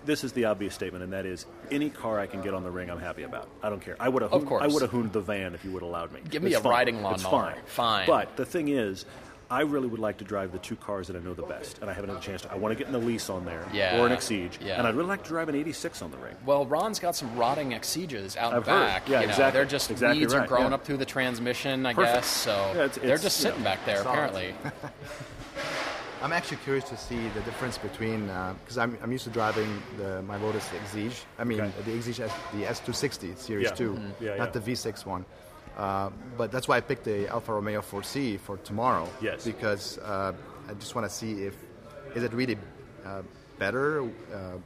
[0.05, 2.71] this is the obvious statement, and that is any car I can get on the
[2.71, 3.47] ring, I'm happy about.
[3.61, 3.95] I don't care.
[3.99, 4.63] I would have, Of course.
[4.63, 6.19] I would have hooned the van if you would have allowed me.
[6.29, 6.71] Give me It's a fine.
[6.71, 7.51] riding It's lawnmower.
[7.53, 7.61] fine.
[7.65, 8.07] Fine.
[8.07, 9.05] But the thing is.
[9.53, 11.87] I really would like to drive the two cars that I know the best, and
[11.87, 12.51] I haven't had a chance to.
[12.51, 13.99] I want to get an Elise on there, Yeah.
[14.01, 14.79] or an Exige, Yeah.
[14.79, 16.35] and I'd really like to drive an 86 on the ring.
[16.43, 18.79] Well, Ron's got some rotting Exiges out I've and heard.
[18.87, 19.07] back.
[19.07, 19.59] Yeah, you know, exactly.
[19.59, 20.73] They're just Exactly weeds are growing yeah.
[20.73, 22.15] up through the transmission, I Perfect.
[22.15, 22.25] guess.
[22.27, 24.07] So Yeah, it's- they're it's, just you sitting know, back there, solid.
[24.09, 24.55] apparently.
[26.23, 28.27] I'm actually curious to see the difference between
[28.63, 31.21] because I'm, I'm used to driving the my Lotus Exige.
[31.37, 31.71] I mean Okay.
[31.85, 33.71] the Exige, S, the S260 Series Yeah.
[33.75, 34.11] 2, Mhm.
[34.21, 34.59] Yeah, not yeah.
[34.59, 35.25] the V6 one.
[35.77, 39.09] Uh, but that's why I picked the Alfa Romeo 4C for tomorrow.
[39.21, 39.43] Yes.
[39.45, 40.33] Because uh,
[40.69, 41.55] I just want to see if
[42.15, 42.57] is it really
[43.05, 43.21] uh,
[43.57, 44.01] better.
[44.03, 44.57] Uh,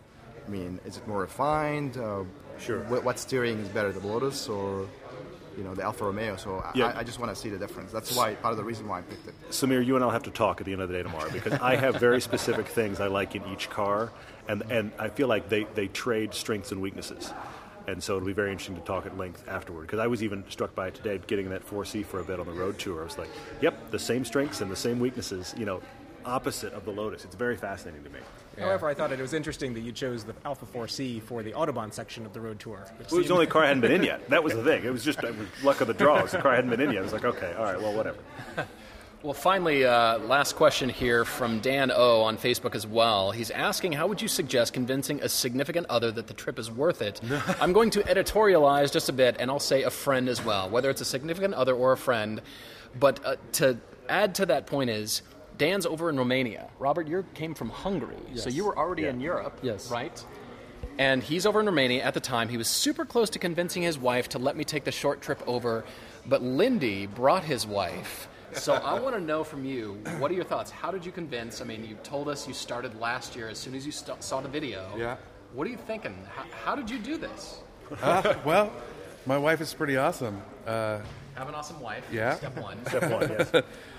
[0.46, 1.98] I mean, is it more refined?
[1.98, 2.24] Uh,
[2.60, 2.80] Sure.
[2.86, 4.88] What, what steering is better, the Lotus or
[5.56, 6.36] you know the Alfa Romeo?
[6.38, 6.86] So I- Yeah.
[6.88, 7.92] I, I just want to see the difference.
[7.92, 9.36] That's why part of the reason why I picked it.
[9.52, 11.54] Samir, you and I'll have to talk at the end of the day tomorrow because
[11.54, 14.12] I have very specific things I like in each car,
[14.48, 17.32] and and I feel like they, they trade strengths and weaknesses,
[17.88, 19.82] and so it'll be very interesting to talk at length afterward.
[19.84, 22.46] Because I was even struck by it today, getting that 4C for a bit on
[22.46, 23.02] the road tour.
[23.02, 23.30] I was like,
[23.62, 25.56] yep, the same strengths and the same weaknesses.
[25.58, 25.82] You know,
[26.26, 27.24] opposite of the Lotus.
[27.24, 28.20] It's very fascinating to me.
[28.60, 31.94] However, I thought it was interesting that you chose the Alfa 4C for the Autobahn
[31.94, 32.80] section of the road tour.
[32.80, 34.28] which It was the seemed- only car I hadn't been in yet.
[34.30, 34.84] That was the thing.
[34.84, 36.18] It was just it was luck of the draw.
[36.20, 37.00] It was the car I hadn't been in yet.
[37.00, 38.18] I was like, okay, all right, well, whatever.
[39.28, 43.32] Well, finally, uh, last question here from Dan O on Facebook as well.
[43.32, 47.02] He's asking, how would you suggest convincing a significant other that the trip is worth
[47.02, 47.20] it?
[47.60, 50.90] I'm going to editorialize just a bit, and I'll say a friend as well, whether
[50.90, 52.42] it's a significant other or a friend.
[52.98, 55.24] But uh, to add to that point is,
[55.58, 56.70] Dan's over in Romania.
[56.80, 59.10] Robert, you came from Hungary, so you were already Yeah.
[59.10, 59.92] in Europe, Yes.
[59.92, 60.24] right?
[60.98, 62.48] And he's over in Romania at the time.
[62.48, 65.44] He was super close to convincing his wife to let me take the short trip
[65.46, 65.84] over,
[66.26, 68.30] but Lindy brought his wife.
[68.54, 70.72] So I want to know from you, what are your thoughts?
[70.72, 71.62] How did you convince?
[71.62, 74.42] I mean, you told us you started last year as soon as you st- saw
[74.42, 74.92] the video.
[74.98, 75.18] Yeah.
[75.54, 76.16] What are you thinking?
[76.34, 77.60] How, how did you do this?
[78.02, 78.72] Uh, well,
[79.26, 80.42] my wife is pretty awesome.
[80.66, 81.00] Uh,
[81.36, 82.06] Have an awesome wife.
[82.12, 82.36] Yeah.
[82.36, 82.86] Step one.
[82.88, 83.52] Step one, yes.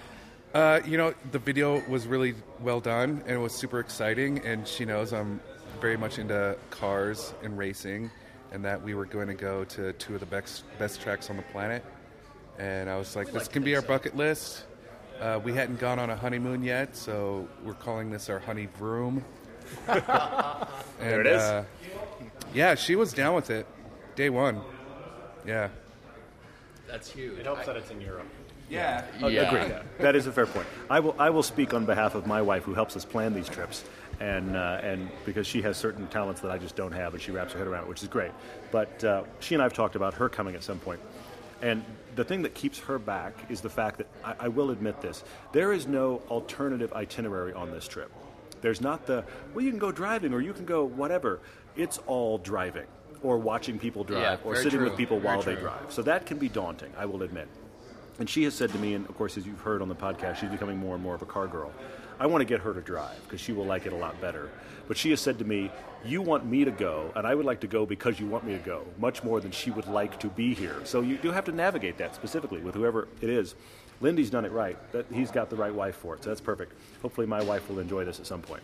[0.55, 4.39] uh, you know, the video was really well done and it was super exciting.
[4.45, 5.41] And she knows I'm
[5.81, 8.11] very much into cars and racing,
[8.53, 11.37] and that we were going to go to two of the best best tracks on
[11.37, 11.85] the planet.
[12.59, 14.65] And I was like, this can be our bucket list.
[15.21, 19.25] Uh, we hadn't gone on a honeymoon yet, so we're calling this our honey vroom.
[20.99, 21.41] There it is.
[21.41, 21.65] Uh,
[22.53, 23.67] yeah, she was down with it,
[24.17, 24.61] day one.
[25.47, 25.69] Yeah.
[26.89, 27.39] That's huge.
[27.39, 28.27] It helps that it's in Europe.
[28.69, 29.05] Yeah.
[29.21, 29.43] Yeah.
[29.43, 29.77] Agreed.
[29.99, 30.67] That is a fair point.
[30.91, 31.15] I will.
[31.19, 33.85] I will speak on behalf of my wife, who helps us plan these trips,
[34.21, 37.31] and uh, and because she has certain talents that I just don't have, and she
[37.31, 38.33] wraps her head around it, which is great.
[38.73, 41.01] But uh, she and I have talked about her coming at some point,
[41.63, 41.85] and
[42.17, 45.25] the thing that keeps her back is the fact that I, I will admit this:
[45.53, 48.11] there is no alternative itinerary on this trip.
[48.61, 51.41] There's not the well, you can go driving or you can go whatever.
[51.77, 52.87] It's all driving
[53.23, 54.89] or watching people drive Yeah, or sitting true.
[54.89, 55.91] with people Very while they drive.
[55.93, 57.49] So that can be daunting, I will admit.
[58.19, 60.37] And she has said to me, and of course, as you've heard on the podcast,
[60.37, 61.73] she's becoming more and more of a car girl.
[62.21, 64.51] I want to get her to drive because she will like it a lot better.
[64.89, 65.71] But she has said to me,
[66.05, 68.53] You want me to go, and I would like to go because you want me
[68.53, 70.77] to go, much more than she would like to be here.
[70.85, 73.55] So you do have to navigate that specifically with whoever it is.
[74.01, 74.77] Lindy's done it right.
[74.93, 76.73] That he's got the right wife for it, so that's perfect.
[77.03, 78.63] Hopefully, my wife will enjoy this at some point.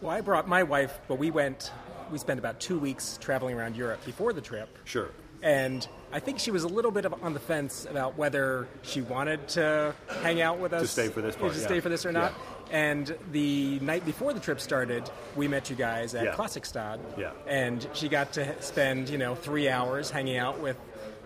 [0.00, 1.70] Well, I brought my wife, but we went,
[2.10, 4.68] we spent about two weeks traveling around Europe before the trip.
[4.84, 5.10] Sure.
[5.42, 9.00] And I think she was a little bit of on the fence about whether she
[9.00, 10.82] wanted to hang out with us.
[10.82, 11.66] to stay for this part, To yeah.
[11.66, 12.32] stay for this or not.
[12.70, 16.32] And the night before the trip started, we met you guys at Yeah.
[16.34, 17.00] Klassikstadt.
[17.18, 17.32] Yeah.
[17.46, 20.76] And she got to spend, you know, three hours hanging out with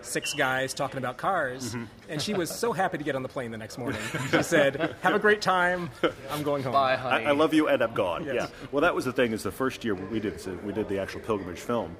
[0.01, 1.73] six guys talking about cars.
[1.75, 1.83] Mm-hmm.
[2.09, 4.01] And she was so happy to get on the plane the next morning.
[4.31, 5.89] She said, Have a great time.
[6.31, 6.73] I'm going home.
[6.73, 7.25] Bye, I, honey.
[7.27, 8.25] I love you and I'm gone.
[8.25, 8.33] Yes.
[8.35, 8.47] Yeah.
[8.71, 9.31] Well, that was the thing.
[9.31, 11.95] Is the first year we did so we did the actual pilgrimage film.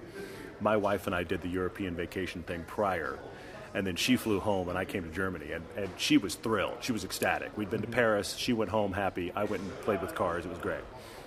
[0.60, 3.20] My wife and I did the European vacation thing prior,
[3.74, 6.78] and then she flew home and I came to Germany, and, and she was thrilled.
[6.82, 7.56] She was ecstatic.
[7.58, 7.94] We'd been to mm-hmm.
[7.94, 8.36] Paris.
[8.36, 9.32] She went home happy.
[9.36, 10.46] I went and played with cars.
[10.46, 10.82] It was great.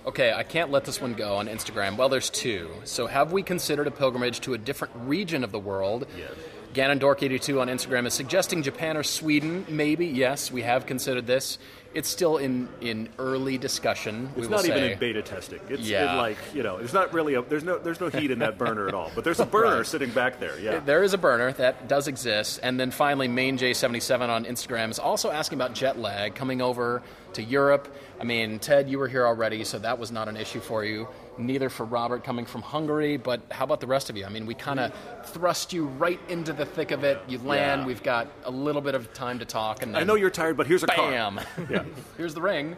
[0.05, 1.95] Okay, I can't let this one go on Instagram.
[1.95, 2.71] Well, there's two.
[2.85, 6.07] So, have we considered a pilgrimage to a different region of the world?
[6.17, 6.31] Yes.
[6.73, 9.65] Ganondork82 on Instagram is suggesting Japan or Sweden.
[9.69, 11.59] Maybe, yes, we have considered this.
[11.93, 14.29] It's still in, in early discussion.
[14.35, 14.93] we It's not even say.
[14.93, 15.59] in beta testing.
[15.69, 16.15] It's Yeah.
[16.15, 16.77] like you know.
[16.77, 17.41] There's not really a.
[17.41, 17.77] There's no.
[17.77, 19.11] There's no heat in that burner at all.
[19.13, 19.85] But there's a burner Right.
[19.85, 20.57] sitting back there.
[20.59, 20.79] Yeah.
[20.79, 25.31] There is a burner that does exist, and then finally, MainJ77 on Instagram is also
[25.31, 27.01] asking about jet lag coming over
[27.33, 27.93] to Europe.
[28.19, 31.07] I mean, Ted, you were here already, so that was not an issue for you.
[31.37, 34.25] Neither for Robert coming from Hungary, but how about the rest of you?
[34.25, 34.93] I mean, we kind of
[35.25, 37.19] thrust you right into the thick of it.
[37.27, 37.87] You land, Yeah.
[37.87, 40.57] we've got a little bit of time to talk, and then I know you're tired,
[40.57, 41.09] but here's a car.
[41.09, 41.39] bam.
[41.69, 41.83] Yeah.
[42.17, 42.75] Here's the ring.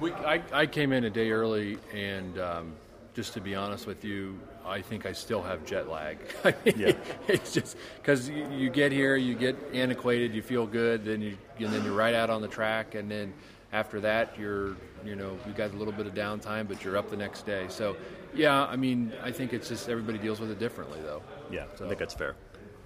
[0.00, 2.72] We, I, I came in a day early, and um,
[3.14, 6.18] just to be honest with you, I think I still have jet lag.
[6.44, 6.92] I mean, Yeah.
[7.28, 11.36] It's just because you, you get here, you get antiquated, you feel good, then you
[11.58, 13.32] and then you're right out on the track, and then
[13.72, 17.10] after that, you're you know you got a little bit of downtime, but you're up
[17.10, 17.66] the next day.
[17.68, 17.96] So,
[18.34, 21.22] yeah, I mean, I think it's just everybody deals with it differently, though.
[21.50, 21.64] Yeah.
[21.74, 22.34] I think that's fair.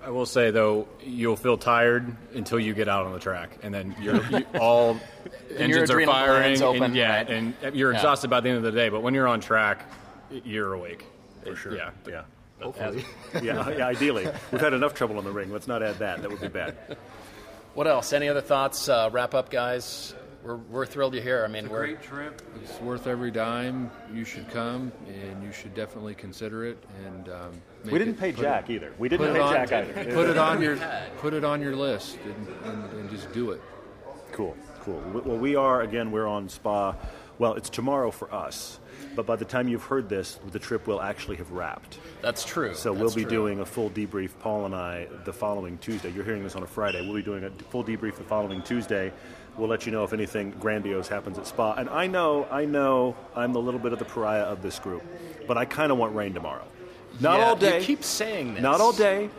[0.02, 3.74] I will say though, you'll feel tired until you get out on the track, and
[3.74, 5.00] then you're you, all
[5.56, 7.30] engines are adrenal firing, open, and, yeah, right?
[7.30, 7.98] and you're Yeah.
[7.98, 8.88] exhausted by the end of the day.
[8.88, 9.84] But when you're on track,
[10.30, 11.04] you're awake
[11.44, 11.74] for sure.
[11.76, 12.22] Yeah, Yeah.
[12.60, 13.04] Hopefully.
[13.42, 14.26] Yeah, yeah, ideally.
[14.50, 15.52] We've had enough trouble in the ring.
[15.52, 16.22] Let's not add that.
[16.22, 16.74] That would be bad.
[17.74, 18.12] What else?
[18.14, 18.88] Any other thoughts?
[18.88, 20.14] Uh, wrap up, guys.
[20.46, 21.44] We're, we're thrilled you're here.
[21.44, 22.40] I mean, we're Great trip.
[22.62, 23.90] It's worth every dime.
[24.14, 26.78] You should come, and you should definitely consider it.
[27.04, 27.50] And um,
[27.84, 28.92] We didn't it- pay Jack it- either.
[28.96, 30.14] We didn't pay on- Jack either.
[30.14, 30.78] Put it on your
[31.18, 33.60] put it on your list, and, and, and just do it.
[34.30, 35.02] Cool, cool.
[35.12, 36.12] Well, we are again.
[36.12, 36.94] We're on Spa
[37.38, 38.78] Well, it's tomorrow for us,
[39.16, 41.98] but by the time you've heard this, the trip will actually have wrapped.
[42.22, 42.72] That's true.
[42.74, 43.30] So we'll be true.
[43.30, 46.10] doing a full debrief, Paul and I, the following Tuesday.
[46.12, 47.04] You're hearing this on a Friday.
[47.04, 49.12] We'll be doing a full debrief the following Tuesday.
[49.58, 51.74] We'll let you know if anything grandiose happens at Spa.
[51.74, 55.02] And I know, I know, I'm a little bit of the pariah of this group,
[55.48, 56.64] but I kind of want rain tomorrow.
[57.20, 57.78] Not Yeah, all day.
[57.80, 58.62] You keep saying this.
[58.62, 59.30] Not all day,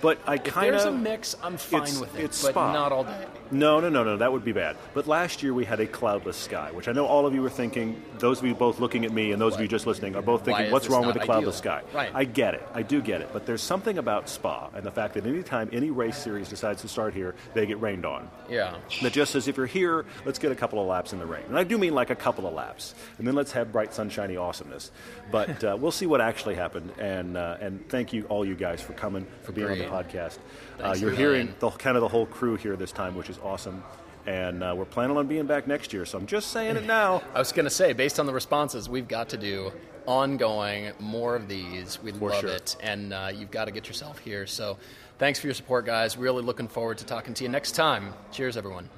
[0.00, 0.98] but I kind there's a of.
[1.00, 2.24] mix, I'm fine with it.
[2.24, 2.72] it's but Spa.
[2.72, 3.26] not all day.
[3.52, 4.16] No, no, no, no.
[4.16, 4.76] That would be bad.
[4.94, 7.50] But last year we had a cloudless sky, which I know all of you were
[7.50, 8.02] thinking.
[8.18, 10.44] Those of you both looking at me and those of you just listening are both
[10.44, 12.10] thinking, "What's wrong with the cloudless ideal?" sky?" Right.
[12.14, 12.66] I get it.
[12.72, 13.28] I do get it.
[13.32, 16.88] But there's something about Spa and the fact that anytime any race series decides to
[16.88, 18.30] start here, they get rained on.
[18.48, 18.74] Yeah.
[19.02, 21.44] That just says if you're here, let's get a couple of laps in the rain.
[21.48, 22.94] And I do mean like a couple of laps.
[23.18, 24.90] And then let's have bright, sunshiny awesomeness.
[25.30, 26.90] But uh, we'll see what actually happened.
[26.98, 30.38] And uh, and thank you, all you guys, for coming, for being on the podcast.
[30.78, 33.30] Uh, Thanks you're a hearing the kind of the whole crew here this time, which
[33.30, 33.82] is awesome.
[34.26, 36.06] And uh, we're planning on being back next year.
[36.06, 37.22] So I'm just saying it now.
[37.34, 39.72] I was going to say, based on the responses, we've got to do
[40.06, 42.00] ongoing more of these.
[42.02, 42.50] We For love sure.
[42.50, 44.46] it, and uh, you've got to get yourself here.
[44.46, 44.78] So,
[45.18, 46.16] thanks for your support, guys.
[46.16, 48.14] Really looking forward to talking to you next time.
[48.30, 48.88] Cheers, everyone.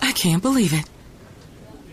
[0.00, 0.88] I can't believe it.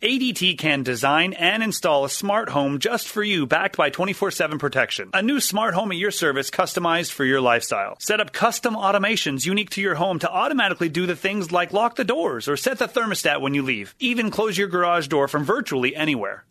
[0.00, 4.58] ADT can design and install a smart home just for you, backed by 24 7
[4.60, 5.10] protection.
[5.12, 7.96] A new smart home at your service, customized for your lifestyle.
[7.98, 11.96] Set up custom automations unique to your home to automatically do the things like lock
[11.96, 13.96] the doors or set the thermostat when you leave.
[13.98, 16.44] Even close your garage door from virtually anywhere.